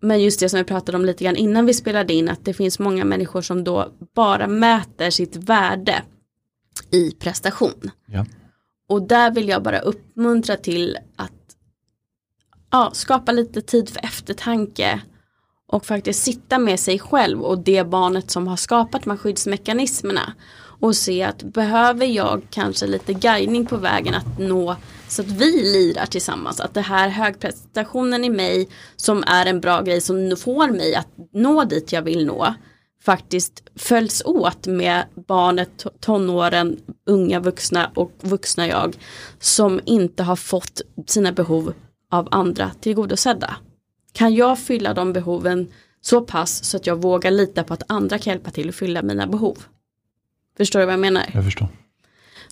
[0.00, 2.54] Men just det som vi pratade om lite grann innan vi spelade in att det
[2.54, 6.02] finns många människor som då bara mäter sitt värde
[6.90, 7.90] i prestation.
[8.06, 8.26] Ja.
[8.88, 11.32] Och där vill jag bara uppmuntra till att
[12.70, 15.00] ja, skapa lite tid för eftertanke
[15.68, 20.32] och faktiskt sitta med sig själv och det barnet som har skapat de här skyddsmekanismerna
[20.80, 24.76] och se att behöver jag kanske lite guidning på vägen att nå
[25.08, 26.60] så att vi lirar tillsammans.
[26.60, 31.08] Att det här högprestationen i mig som är en bra grej som får mig att
[31.32, 32.54] nå dit jag vill nå
[33.02, 38.96] faktiskt följs åt med barnet, tonåren, unga vuxna och vuxna jag
[39.38, 41.74] som inte har fått sina behov
[42.10, 43.56] av andra tillgodosedda.
[44.12, 45.68] Kan jag fylla de behoven
[46.00, 49.02] så pass så att jag vågar lita på att andra kan hjälpa till att fylla
[49.02, 49.58] mina behov?
[50.56, 51.24] Förstår du vad jag menar?
[51.34, 51.68] Jag förstår.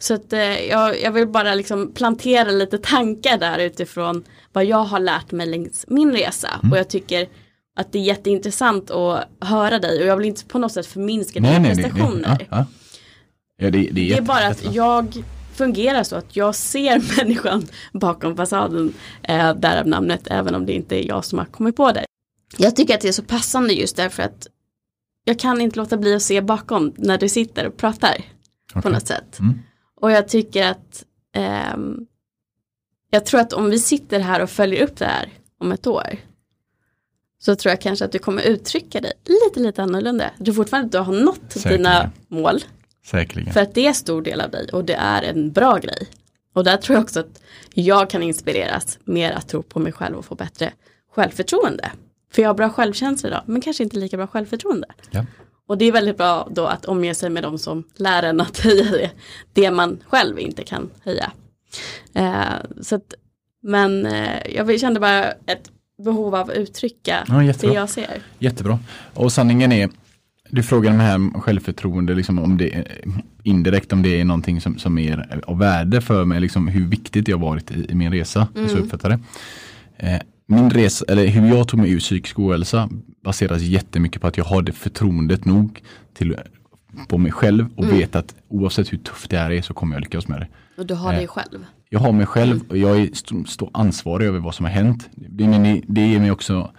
[0.01, 4.85] Så att eh, jag, jag, vill bara liksom plantera lite tankar där utifrån vad jag
[4.85, 6.49] har lärt mig längs min resa.
[6.63, 6.73] Mm.
[6.73, 7.29] Och jag tycker
[7.77, 11.41] att det är jätteintressant att höra dig och jag vill inte på något sätt förminska
[11.41, 12.37] dina prestationer.
[12.39, 12.67] Det, ja,
[13.59, 13.71] ja.
[13.71, 15.25] det, det, är bara att jag
[15.59, 20.97] fungerar så att jag ser människan bakom fasaden, eh, därav namnet, även om det inte
[20.97, 22.05] är jag som har kommit på det.
[22.57, 24.47] Jag tycker att det är så passande just därför att
[25.25, 28.25] jag kan inte låta bli att se bakom när du sitter och pratar
[28.71, 28.83] okay.
[28.83, 29.39] på något sätt.
[29.39, 29.59] Mm.
[30.01, 31.05] Och jag tycker att
[31.35, 31.77] eh,
[33.11, 36.19] jag tror att om vi sitter här och följer upp det här om ett år
[37.39, 40.31] så tror jag kanske att du kommer uttrycka dig lite, lite annorlunda.
[40.39, 41.79] Du fortfarande du har nått Säkerligen.
[41.79, 42.61] dina mål.
[43.11, 43.53] Säkerligen.
[43.53, 46.07] För att det är stor del av dig och det är en bra grej.
[46.53, 47.43] Och där tror jag också att
[47.75, 50.73] jag kan inspireras mer att tro på mig själv och få bättre
[51.15, 51.91] självförtroende.
[52.33, 54.87] För jag har bra självkänsla idag, men kanske inte lika bra självförtroende.
[55.11, 55.27] Ja.
[55.67, 58.59] Och det är väldigt bra då att omge sig med de som lär en att
[58.59, 59.11] höja det,
[59.53, 61.33] det man själv inte kan höja.
[62.15, 63.15] Eh, så att,
[63.63, 65.71] men eh, jag kände bara ett
[66.05, 68.23] behov av att uttrycka ja, det jag ser.
[68.39, 68.79] Jättebra.
[69.15, 69.91] Och sanningen är,
[70.51, 72.85] du frågar om här självförtroende, liksom om det
[73.43, 77.27] indirekt om det är någonting som, som är av värde för mig, liksom hur viktigt
[77.27, 78.49] det har varit i, i min resa.
[78.57, 78.69] Mm.
[78.69, 79.19] Så uppfattar det.
[79.97, 82.89] Eh, min resa, eller hur jag tog mig ur psykisk ohälsa
[83.25, 85.83] baseras jättemycket på att jag har det förtroendet nog
[86.15, 86.37] till,
[87.09, 87.97] på mig själv och mm.
[87.97, 90.49] vet att oavsett hur tufft det här är så kommer jag lyckas med det.
[90.81, 91.65] Och du har eh, dig själv?
[91.89, 95.09] Jag har mig själv och jag är st står ansvarig över vad som har hänt.
[95.15, 96.71] Det, min, det ger mig också,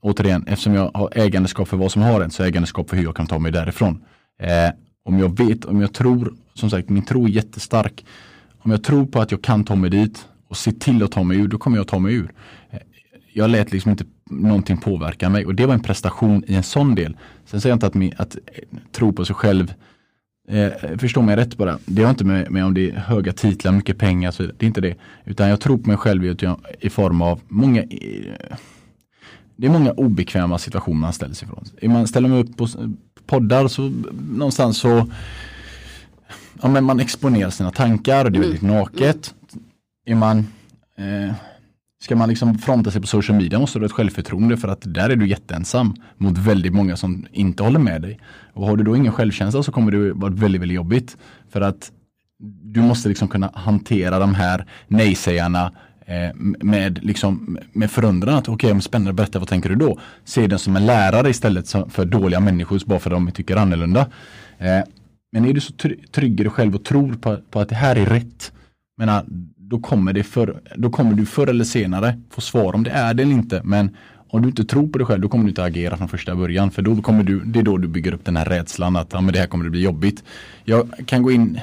[0.00, 3.16] återigen, eftersom jag har ägandeskap för vad som har hänt så ägandeskap för hur jag
[3.16, 4.04] kan ta mig därifrån.
[4.40, 4.70] Eh,
[5.04, 8.04] om jag vet, om jag tror, som sagt min tro är jättestark.
[8.62, 11.22] Om jag tror på att jag kan ta mig dit och se till att ta
[11.22, 12.32] mig ur, då kommer jag ta mig ur.
[12.70, 12.78] Eh,
[13.32, 16.94] jag lät liksom inte någonting påverka mig och det var en prestation i en sån
[16.94, 17.16] del.
[17.44, 19.74] Sen säger jag inte att, min, att eh, tro på sig själv
[20.50, 21.78] Eh, förstå mig rätt bara.
[21.86, 24.66] Det har inte med, med om det är höga titlar, mycket pengar, så det är
[24.66, 24.94] inte det.
[25.24, 26.36] Utan jag tror på mig själv i,
[26.80, 28.56] i form av många eh,
[29.60, 31.92] det är många obekväma situationer man ställer sig ifrån.
[31.92, 32.68] Man ställer mig upp på
[33.26, 33.92] poddar så
[34.30, 35.06] någonstans så
[36.62, 38.74] ja, men man exponerar sina tankar och det är väldigt mm.
[38.74, 39.34] naket.
[40.06, 40.38] Är man
[40.96, 41.34] eh,
[42.02, 44.94] Ska man liksom fronta sig på social media måste du ha ett självförtroende för att
[44.94, 48.18] där är du jätteensam mot väldigt många som inte håller med dig.
[48.52, 51.16] Och har du då ingen självkänsla så kommer det vara väldigt, väldigt jobbigt.
[51.52, 51.92] För att
[52.62, 55.72] du måste liksom kunna hantera de här nej-sägarna
[56.10, 56.30] Eh,
[56.60, 58.38] med, liksom, med förundran.
[58.38, 59.98] Okej, okay, spännande, berätta vad tänker du då?
[60.24, 64.00] Se den som en lärare istället för dåliga människor bara för att de tycker annorlunda.
[64.58, 64.80] Eh,
[65.32, 65.72] men är du så
[66.12, 68.52] trygg i dig själv och tror på, på att det här är rätt.
[68.98, 69.24] Menar,
[69.56, 73.14] då kommer, det för, då kommer du förr eller senare få svar om det är
[73.14, 73.60] det eller inte.
[73.64, 73.96] Men
[74.28, 76.70] om du inte tror på dig själv, då kommer du inte agera från första början.
[76.70, 79.20] För då kommer du, det är då du bygger upp den här rädslan att ja,
[79.20, 80.24] men det här kommer att bli jobbigt.
[80.64, 81.60] Jag kan gå in,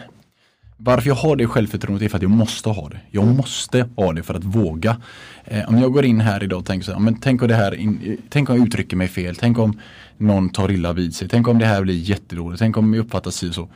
[0.77, 2.99] varför jag har det självförtroendet är för att jag måste ha det.
[3.11, 4.97] Jag måste ha det för att våga.
[5.45, 7.55] Eh, om jag går in här idag och tänker så här, men tänk om det
[7.55, 9.79] här, in, eh, tänk om jag uttrycker mig fel, tänk om
[10.17, 13.43] någon tar illa vid sig, tänk om det här blir jättedåligt, tänk om jag uppfattas
[13.51, 13.69] så.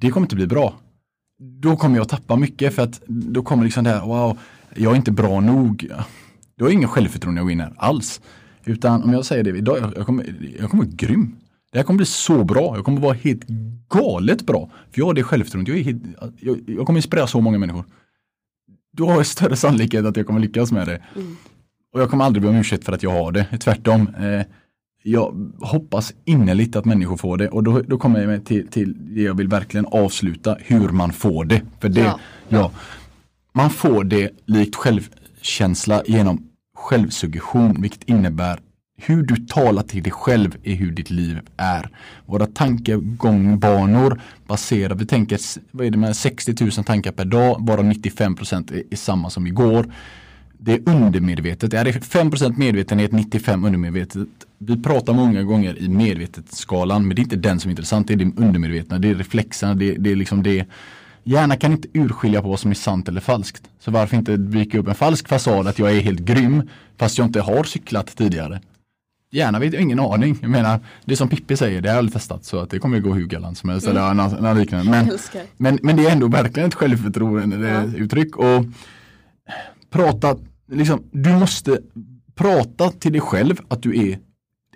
[0.00, 0.74] Det kommer inte bli bra
[1.38, 4.38] då kommer jag tappa mycket för att då kommer liksom det här, wow,
[4.74, 5.90] jag är inte bra nog.
[6.56, 8.20] Du har ingen självförtroende när jag går in här alls.
[8.64, 11.36] Utan om jag säger det idag, jag, jag kommer, jag kommer vara grym.
[11.74, 12.76] Det här kommer bli så bra.
[12.76, 13.46] Jag kommer vara helt
[13.88, 14.70] galet bra.
[14.90, 15.86] För jag har det självförtroendet.
[15.86, 16.00] Jag,
[16.40, 17.84] jag, jag, kommer inspirera så många människor.
[18.92, 21.02] Då har jag större sannolikhet att jag kommer lyckas med det.
[21.16, 21.36] Mm.
[21.92, 23.58] Och jag kommer aldrig be om ursäkt för att jag har det.
[23.60, 24.08] Tvärtom.
[24.20, 24.46] Eh,
[25.02, 29.22] jag hoppas innerligt att människor får det och då, då kommer jag till, till det
[29.22, 31.62] jag vill verkligen avsluta, hur man får det.
[31.80, 32.20] För det, ja.
[32.48, 32.70] ja
[33.52, 38.60] man får det likt självkänsla genom självsuggestion, vilket innebär
[38.96, 41.90] hur du talar till dig själv är hur ditt liv är.
[42.26, 45.40] Våra tankegångbanor baserar, vi tänker,
[45.70, 49.46] vad är det med 60 000 tankar per dag, bara 95 är, är samma som
[49.46, 49.92] igår
[50.64, 51.70] det är undermedvetet.
[51.70, 54.28] Det är 5% medvetenhet, 95 undermedvetet.
[54.58, 58.08] Vi pratar många gånger i medvetetskalan men det är inte den som är intressant.
[58.08, 60.66] Det är det undermedvetna, det är reflexerna, det, det är liksom det.
[61.24, 63.62] Hjärnan kan inte urskilja på vad som är sant eller falskt.
[63.78, 67.26] Så varför inte dyka upp en falsk fasad att jag är helt grym fast jag
[67.26, 68.60] inte har cyklat tidigare.
[69.34, 70.38] Gärna vet jag ingen aning.
[70.40, 73.00] Jag menar, det som Pippi säger, det har jag aldrig testat så att det kommer
[73.00, 73.86] gå hur galant som helst.
[73.86, 74.90] Eller liknande.
[74.90, 75.18] Men,
[75.56, 77.98] men, men det är ändå verkligen ett självförtroende ja.
[77.98, 78.36] uttryck.
[78.36, 78.64] Och
[79.90, 80.36] prata,
[80.72, 81.78] liksom, du måste
[82.34, 84.18] prata till dig själv att du är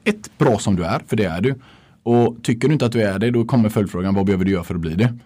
[0.05, 1.55] ett, bra som du är, för det är du.
[2.03, 4.65] Och tycker du inte att du är det, då kommer följdfrågan, vad behöver du göra
[4.65, 5.19] för att bli det?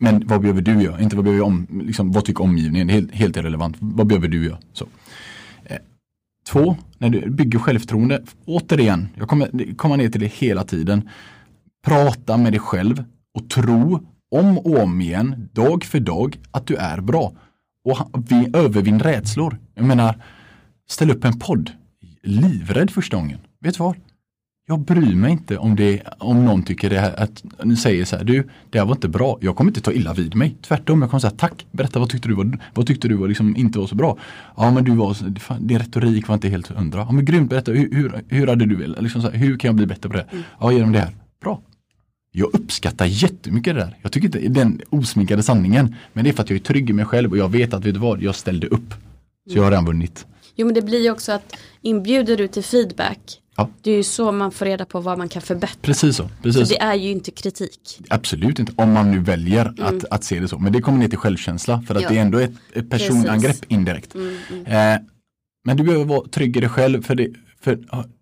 [0.00, 1.00] Men vad behöver du göra?
[1.00, 2.88] Inte vad behöver om, liksom, vad tycker omgivningen?
[2.88, 3.76] Helt, helt irrelevant.
[3.78, 4.58] Vad behöver du göra?
[4.72, 4.86] Så.
[6.46, 11.08] Två, när du bygger självförtroende, återigen, jag kommer komma ner till det hela tiden.
[11.86, 16.76] Prata med dig själv och tro om och om igen, dag för dag, att du
[16.76, 17.32] är bra.
[17.84, 19.58] Och vi övervinn rädslor.
[19.74, 20.22] Jag menar,
[20.88, 21.70] ställ upp en podd.
[22.22, 23.38] Livrädd första gången.
[23.60, 23.96] Vet du vad?
[24.72, 28.16] Jag bryr mig inte om, det, om någon tycker det här, att ni säger så
[28.16, 29.38] här, du, det här var inte bra.
[29.40, 30.56] Jag kommer inte ta illa vid mig.
[30.62, 33.56] Tvärtom, jag kommer säga tack, berätta vad tyckte du var, vad tyckte du var liksom
[33.56, 34.18] inte var så bra?
[34.56, 35.16] Ja men du var,
[35.60, 37.00] din retorik var inte helt hundra.
[37.00, 39.86] Ja men grymt, berätta, hur, hur, hur hade du velat, liksom hur kan jag bli
[39.86, 40.26] bättre på det?
[40.30, 40.44] Mm.
[40.60, 41.10] Ja genom det här,
[41.42, 41.60] bra.
[42.32, 43.96] Jag uppskattar jättemycket det där.
[44.02, 45.94] Jag tycker inte den osminkade sanningen.
[46.12, 47.84] Men det är för att jag är trygg i mig själv och jag vet att,
[47.84, 48.94] vet du vad, jag ställde upp.
[49.50, 50.26] Så jag har redan vunnit.
[50.56, 53.68] Jo men det blir ju också att inbjuder du till feedback Ja.
[53.82, 55.78] Det är ju så man får reda på vad man kan förbättra.
[55.82, 56.30] Precis så.
[56.42, 56.68] Precis.
[56.68, 58.00] så det är ju inte kritik.
[58.08, 59.84] Absolut inte, om man nu väljer mm.
[59.84, 60.58] att, att se det så.
[60.58, 62.08] Men det kommer ner till självkänsla för att ja.
[62.08, 63.64] det är ändå ett, ett personangrepp Precis.
[63.68, 64.14] indirekt.
[64.14, 64.66] Mm, mm.
[64.66, 65.00] Eh,
[65.64, 67.28] men du behöver vara trygg i dig själv för, det,
[67.60, 67.78] för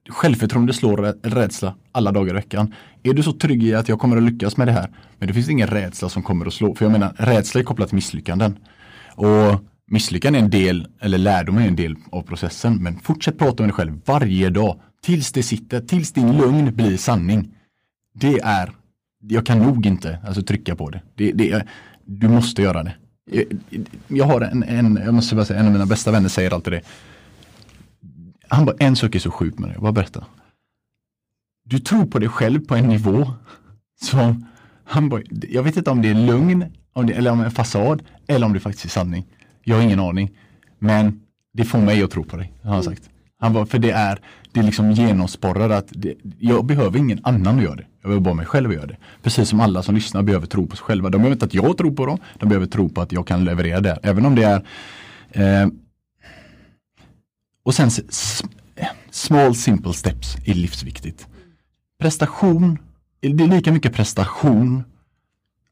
[0.09, 0.97] självförtroende slår
[1.29, 2.75] rädsla alla dagar i veckan.
[3.03, 5.35] Är du så trygg i att jag kommer att lyckas med det här, men det
[5.35, 6.75] finns ingen rädsla som kommer att slå.
[6.75, 8.59] För jag menar, rädsla är kopplat till misslyckanden.
[9.15, 12.77] Och misslyckande är en del, eller lärdom är en del av processen.
[12.77, 14.81] Men fortsätt prata med dig själv varje dag.
[15.03, 17.55] Tills det sitter, tills din lugn blir sanning.
[18.15, 18.73] Det är,
[19.21, 21.03] jag kan nog inte alltså, trycka på det.
[21.15, 21.67] det, det
[22.05, 22.95] du måste göra det.
[23.31, 23.45] Jag,
[24.09, 26.73] jag har en, en, jag måste bara säga, en av mina bästa vänner säger alltid
[26.73, 26.83] det.
[28.49, 30.25] Han bara, en sak är så sjuk med det, bara berätta.
[31.65, 33.33] Du tror på dig själv på en nivå
[34.03, 34.47] som,
[34.85, 37.47] han bara, jag vet inte om det är lugn, om det, eller om det är
[37.47, 39.27] en fasad, eller om det faktiskt är sanning.
[39.71, 40.31] Jag har ingen aning.
[40.79, 41.21] Men
[41.53, 43.11] det får mig att tro på dig, har han sagt.
[43.39, 44.21] Han var, för det är,
[44.53, 47.87] det är liksom genomsporrar att det, jag behöver ingen annan att göra det.
[48.01, 48.97] Jag behöver bara mig själv att göra det.
[49.23, 51.11] Precis som alla som lyssnar behöver tro på sig själva.
[51.11, 53.45] De behöver inte att jag tror på dem, de behöver tro på att jag kan
[53.45, 53.99] leverera det.
[54.03, 54.65] Även om det är
[55.63, 55.69] eh,
[57.63, 57.91] Och sen
[59.11, 61.27] small simple steps är livsviktigt.
[62.01, 62.79] Prestation,
[63.21, 64.85] det är lika mycket prestation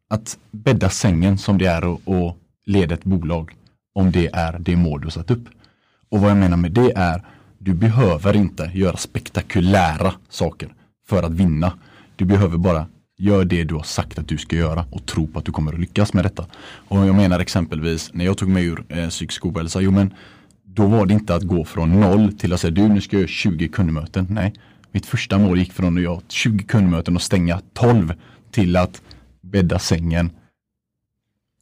[0.09, 2.36] att bädda sängen som det är att, att
[2.66, 3.57] leda ett bolag.
[3.99, 5.49] Om det är det mål du satt upp.
[6.09, 7.22] Och vad jag menar med det är
[7.59, 10.68] du behöver inte göra spektakulära saker
[11.09, 11.72] för att vinna.
[12.16, 12.86] Du behöver bara
[13.16, 15.72] göra det du har sagt att du ska göra och tro på att du kommer
[15.72, 16.46] att lyckas med detta.
[16.88, 20.14] Och jag menar exempelvis när jag tog mig ur eh, psykisk ohälsa, jo men
[20.64, 23.20] då var det inte att gå från noll till att säga du nu ska jag
[23.20, 24.26] göra 20 kundmöten.
[24.30, 24.53] Nej,
[24.92, 28.12] mitt första mål gick från att göra 20 kundmöten och stänga 12
[28.51, 29.03] till att
[29.40, 30.30] bädda sängen,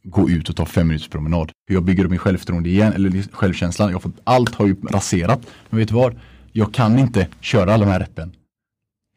[0.09, 1.51] gå ut och ta fem minuters promenad.
[1.69, 3.91] Jag bygger upp min självförtroende igen, eller självkänslan.
[3.91, 5.47] Jag fått, allt har ju raserat.
[5.69, 6.19] Men vet du vad?
[6.51, 8.35] Jag kan inte köra alla de här reppen.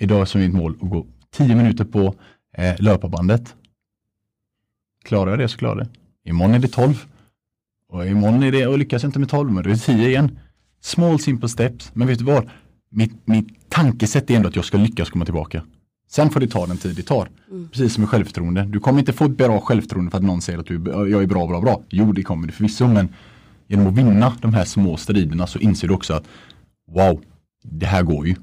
[0.01, 2.15] Idag är mitt mål att gå tio minuter på
[2.57, 3.55] eh, löparbandet.
[5.05, 6.31] Klarar jag det så klarar jag det.
[6.31, 7.07] Imorgon är det 12.
[7.89, 10.39] Och imorgon är det, och lyckas jag inte med 12, men det är 10 igen.
[10.81, 11.91] Small simple steps.
[11.95, 12.51] Men vet du vad?
[12.91, 15.63] Mitt, mitt tankesätt är ändå att jag ska lyckas komma tillbaka.
[16.11, 17.29] Sen får det ta den tid det tar.
[17.51, 17.69] Mm.
[17.69, 18.63] Precis som med självförtroende.
[18.63, 21.27] Du kommer inte få ett bra självförtroende för att någon säger att du, jag är
[21.27, 21.83] bra, bra, bra.
[21.91, 23.09] Jo, det kommer du förvisso, men
[23.69, 26.25] genom att vinna de här små striderna så inser du också att
[26.93, 27.21] wow,
[27.63, 28.35] det här går ju.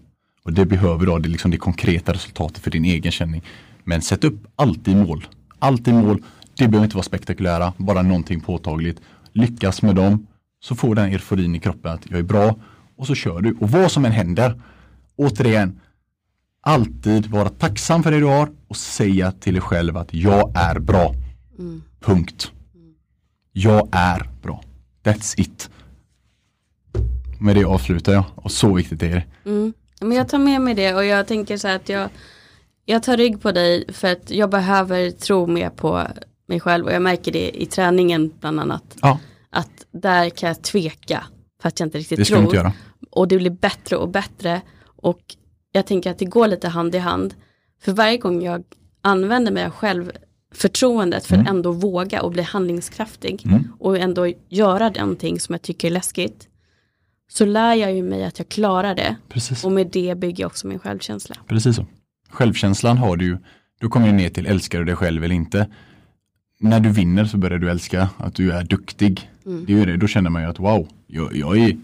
[0.44, 3.44] Och det behöver då, det är liksom det konkreta resultatet för din egen känning.
[3.84, 5.28] Men sätt upp alltid mål.
[5.60, 6.24] Alltid mål.
[6.58, 9.02] Det behöver inte vara spektakulära, bara någonting påtagligt.
[9.34, 10.28] Lyckas med dem,
[10.60, 12.56] så får den euforin i kroppen att jag är bra
[12.98, 13.58] och så kör du.
[13.60, 14.62] Och vad som än händer,
[15.16, 15.80] återigen,
[16.68, 20.80] alltid vara tacksam för det du har och säga till dig själv att jag är
[20.80, 21.16] bra.
[21.60, 21.84] Mm.
[22.00, 22.52] Punkt.
[23.52, 24.64] Jag är bra.
[25.04, 25.70] That's it.
[27.40, 29.50] Med det avslutar jag och så viktigt är det.
[29.50, 29.74] Mm.
[30.02, 32.10] Men jag tar med mig det och jag tänker så här att jag,
[32.86, 36.08] jag tar rygg på dig för att jag behöver tro mer på
[36.48, 38.98] mig själv och jag märker det i träningen bland annat.
[39.02, 39.20] Ja.
[39.50, 41.24] Att där kan jag tveka
[41.62, 42.44] för att jag inte riktigt det tror.
[42.44, 42.72] Inte
[43.12, 45.22] och det blir bättre och bättre och
[45.72, 47.34] jag tänker att det går lite hand i hand.
[47.82, 48.64] För varje gång jag
[49.02, 51.46] använder mig av självförtroendet för mm.
[51.46, 53.68] att ändå våga och bli handlingskraftig mm.
[53.80, 56.48] och ändå göra någonting som jag tycker är läskigt.
[57.30, 59.16] Så lär jag ju mig att jag klarar det.
[59.30, 59.64] Precis.
[59.64, 61.36] Och med det bygger jag också min självkänsla.
[61.48, 61.86] Precis så.
[62.30, 63.38] Självkänslan har du,
[63.80, 65.68] du kommer ju ner till älskar du dig själv eller inte.
[66.60, 69.30] När du vinner så börjar du älska att du är duktig.
[69.46, 69.66] Mm.
[69.66, 71.78] Det är det, då känner man ju att wow, jag, jag är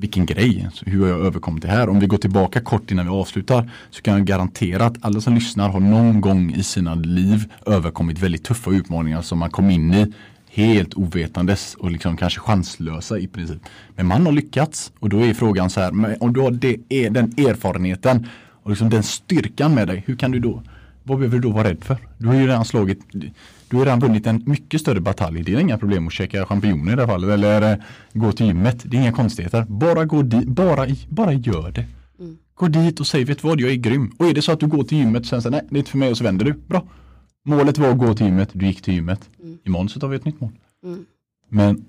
[0.00, 1.88] vilken grej, hur har jag överkommit det här?
[1.88, 5.34] Om vi går tillbaka kort innan vi avslutar så kan jag garantera att alla som
[5.34, 9.94] lyssnar har någon gång i sina liv överkommit väldigt tuffa utmaningar som man kom in
[9.94, 10.12] i
[10.50, 13.58] helt ovetandes och liksom kanske chanslösa i princip.
[13.96, 17.24] Men man har lyckats och då är frågan så här, om du har det, den
[17.24, 18.26] erfarenheten
[18.62, 20.62] och liksom den styrkan med dig, hur kan du då,
[21.02, 21.96] vad behöver du då vara rädd för?
[22.18, 23.00] Du har ju redan slagit,
[23.68, 25.42] du har redan vunnit en mycket större batalj.
[25.42, 27.78] Det är inga problem att käka champinjoner i det här fallet eller eh,
[28.12, 28.82] gå till gymmet.
[28.84, 29.66] Det är inga konstigheter.
[29.68, 31.86] Bara gå dit, bara, bara gör det.
[32.18, 32.38] Mm.
[32.54, 34.12] Gå dit och säg, vet du vad, jag är grym.
[34.18, 35.78] Och är det så att du går till gymmet och sen säger nej, det är
[35.78, 36.52] inte för mig och så vänder du.
[36.52, 36.84] Bra.
[37.44, 39.30] Målet var att gå till gymmet, du gick till gymmet.
[39.42, 39.58] Mm.
[39.64, 40.50] Imorgon så tar vi ett nytt mål.
[40.84, 41.04] Mm.
[41.48, 41.84] Men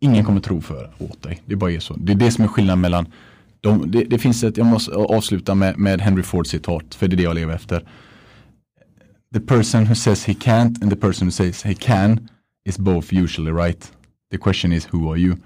[0.00, 1.42] ingen kommer tro för åt dig.
[1.46, 1.94] Det bara är så.
[1.94, 3.06] Det är det som är skillnaden mellan
[3.60, 7.14] de, det, det, finns ett, jag måste avsluta med, med Henry Ford citat, för det
[7.14, 7.84] är det jag lever efter.
[9.34, 12.28] The person who says he can't and the person who says he can
[12.64, 13.92] is both usually right.
[14.30, 15.36] The question is who are you?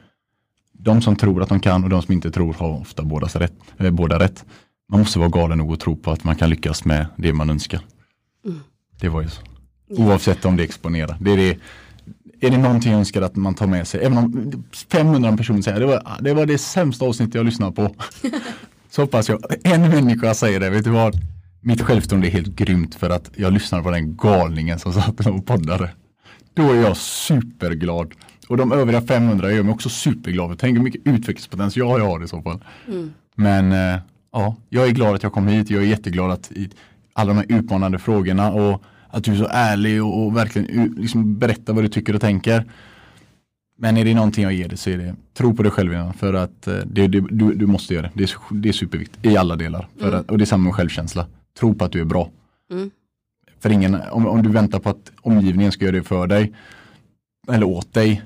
[0.73, 3.53] De som tror att de kan och de som inte tror har ofta båda rätt.
[3.79, 4.45] Eh, båda rätt.
[4.89, 7.51] Man måste vara galen nog att tro på att man kan lyckas med det man
[7.51, 7.81] önskar.
[8.47, 8.61] Mm.
[9.01, 9.43] Det var ju så.
[9.89, 11.17] Oavsett om det exponerar.
[11.21, 11.59] Det är, det,
[12.47, 15.81] är det någonting jag önskar att man tar med sig, även om 500 personer säger
[15.81, 17.95] det var, det var det sämsta avsnittet jag lyssnat på.
[18.91, 21.17] så hoppas jag en människa säger det, vet du vad?
[21.61, 25.47] Mitt självförtroende är helt grymt för att jag lyssnade på den galningen som satt och
[25.47, 25.91] poddade.
[26.55, 28.13] Då är jag superglad.
[28.49, 30.59] Och de övriga 500 gör mig också superglad.
[30.59, 32.65] Tänk hur mycket utvecklingspotential jag har i så fall.
[32.89, 33.13] Mm.
[33.35, 34.01] Men äh,
[34.33, 35.71] ja, jag är glad att jag kom hit.
[35.71, 36.53] Jag är jätteglad att
[37.13, 41.39] alla de här utmanande frågorna och att du är så ärlig och, och verkligen liksom
[41.39, 42.65] berättar vad du tycker och tänker.
[43.79, 46.13] Men är det någonting jag ger dig så är det tro på dig själv innan
[46.13, 48.11] för att eh, det, det, du, du måste göra det.
[48.15, 49.89] Det är, det är superviktigt i alla delar.
[50.01, 50.15] Mm.
[50.15, 51.27] att, och det är samma med självkänsla.
[51.59, 52.31] Tro på att du är bra.
[52.71, 52.91] Mm.
[53.61, 56.55] För ingen, om, om du väntar på att omgivningen ska göra det för dig
[57.49, 58.23] eller åt dig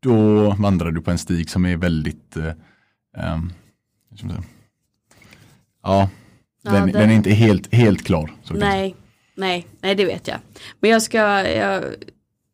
[0.00, 2.52] då vandrar du på en stig som är väldigt eh,
[3.34, 3.52] um,
[5.82, 6.08] ja,
[6.62, 8.30] ja den, den, är inte helt, helt klar.
[8.50, 8.96] nej,
[9.34, 10.38] nej, nej, det vet jag.
[10.80, 11.18] Men jag ska,
[11.48, 11.84] jag,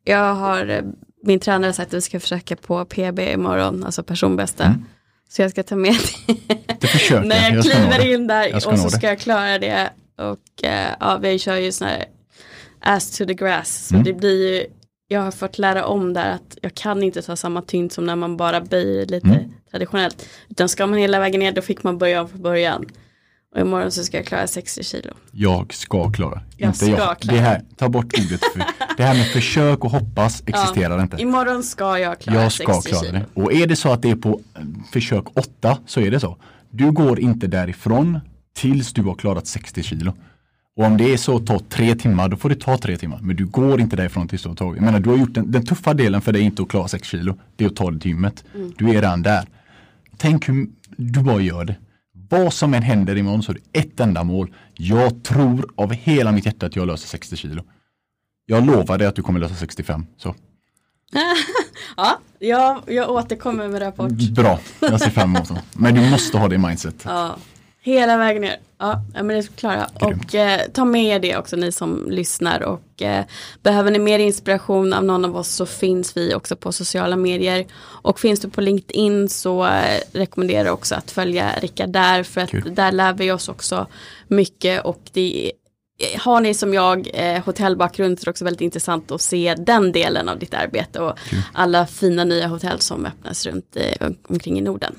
[0.04, 0.84] jag har,
[1.22, 4.64] min tränare har sagt att vi ska försöka på PB imorgon, alltså personbästa.
[4.64, 4.84] Mm.
[5.36, 5.94] Så jag ska ta med
[6.26, 6.54] det.
[6.80, 9.90] Det försöker När jag, kliver in där och så ska jag klara det.
[10.18, 12.04] Och uh, ja, vi kör ju sån här
[12.80, 13.86] ass to the grass.
[13.88, 14.04] Så mm.
[14.04, 14.66] det blir ju,
[15.08, 18.16] jag har fått lära om där att jag kan inte ta samma tyngd som när
[18.16, 19.52] man bara böjer lite mm.
[19.70, 20.28] traditionellet.
[20.48, 22.84] Utan ska man hela vägen ner då fick man börja om från början.
[23.54, 25.10] Och imorgon så ska jag klara 60 kilo.
[25.32, 26.40] Jag ska klara.
[26.56, 27.18] Jag inte ska jag.
[27.20, 27.36] klara.
[27.36, 28.40] Det här, ta bort ordet.
[28.52, 28.64] För,
[28.96, 31.22] det här med försök och hoppas existerar ja, inte.
[31.22, 33.18] Imorgon ska jag klara jag ska 60 klara kilo.
[33.34, 33.40] Det.
[33.42, 34.60] Och är det så att det är på eh,
[34.92, 36.36] försök 8 så är det så.
[36.70, 38.20] Du går inte därifrån
[38.56, 40.12] tills du har klarat 60 kilo.
[40.76, 43.18] Och om det är så att ta tre timmar, då får det ta tre timmar.
[43.22, 44.76] Men du går inte därifrån tills du har tagit.
[44.76, 47.08] Jag menar, du har gjort den, den tuffa delen för dig inte att klara 6
[47.08, 47.38] kilo.
[47.56, 48.44] Det är att ta det till gymmet.
[48.54, 48.72] Mm.
[48.78, 49.44] Du är redan där.
[50.16, 50.66] Tänk hur
[50.96, 51.76] du bara gör det.
[52.34, 54.54] Vad som än händer imorgon så är det ett enda mål.
[54.74, 57.62] Jag tror av hela mitt hjärta att jag löser 60 kilo.
[58.46, 60.06] Jag lovar dig att du kommer lösa 65.
[60.16, 60.34] Så.
[61.96, 64.10] ja, jag, jag återkommer med rapport.
[64.10, 65.62] Bra, jag ser fram emot det.
[65.72, 67.02] Men du måste ha det mindset.
[67.04, 67.36] Ja.
[67.86, 68.56] Hela vägen ner.
[68.78, 69.88] Ja, men det ska klara.
[69.94, 72.62] Och eh, ta med er det också ni som lyssnar.
[72.62, 73.24] Och eh,
[73.62, 77.66] behöver ni mer inspiration av någon av oss så finns vi också på sociala medier.
[77.82, 82.22] Och finns du på LinkedIn så eh, rekommenderar jag också att följa Rickard där.
[82.22, 82.74] För att Kul.
[82.74, 83.86] där lär vi oss också
[84.28, 84.84] mycket.
[84.84, 85.52] Och det
[86.18, 89.92] har ni som jag eh, hotellbakgrund så är det också väldigt intressant att se den
[89.92, 91.38] delen av ditt arbete och Kul.
[91.52, 94.94] alla fina nya hotell som öppnas runt eh, omkring i Norden.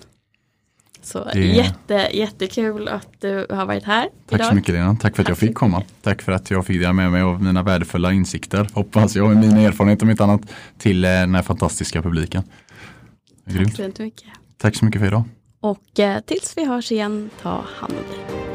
[1.05, 1.39] Så det...
[1.39, 4.09] jätte, jättekul att du har varit här.
[4.29, 4.49] Tack idag.
[4.49, 4.95] så mycket Lena.
[4.95, 5.83] Tack för att jag fick komma.
[6.01, 9.37] Tack för att jag fick dela med mig av mina värdefulla insikter, hoppas jag, och
[9.37, 10.41] mina erfarenheter om inte annat,
[10.77, 12.43] till eh, den här fantastiska publiken.
[13.45, 13.77] Grymt.
[13.77, 14.27] Tack så mycket.
[14.57, 15.23] Tack så mycket för idag.
[15.59, 18.45] Och eh, tills vi hörs igen, ta hand om dig.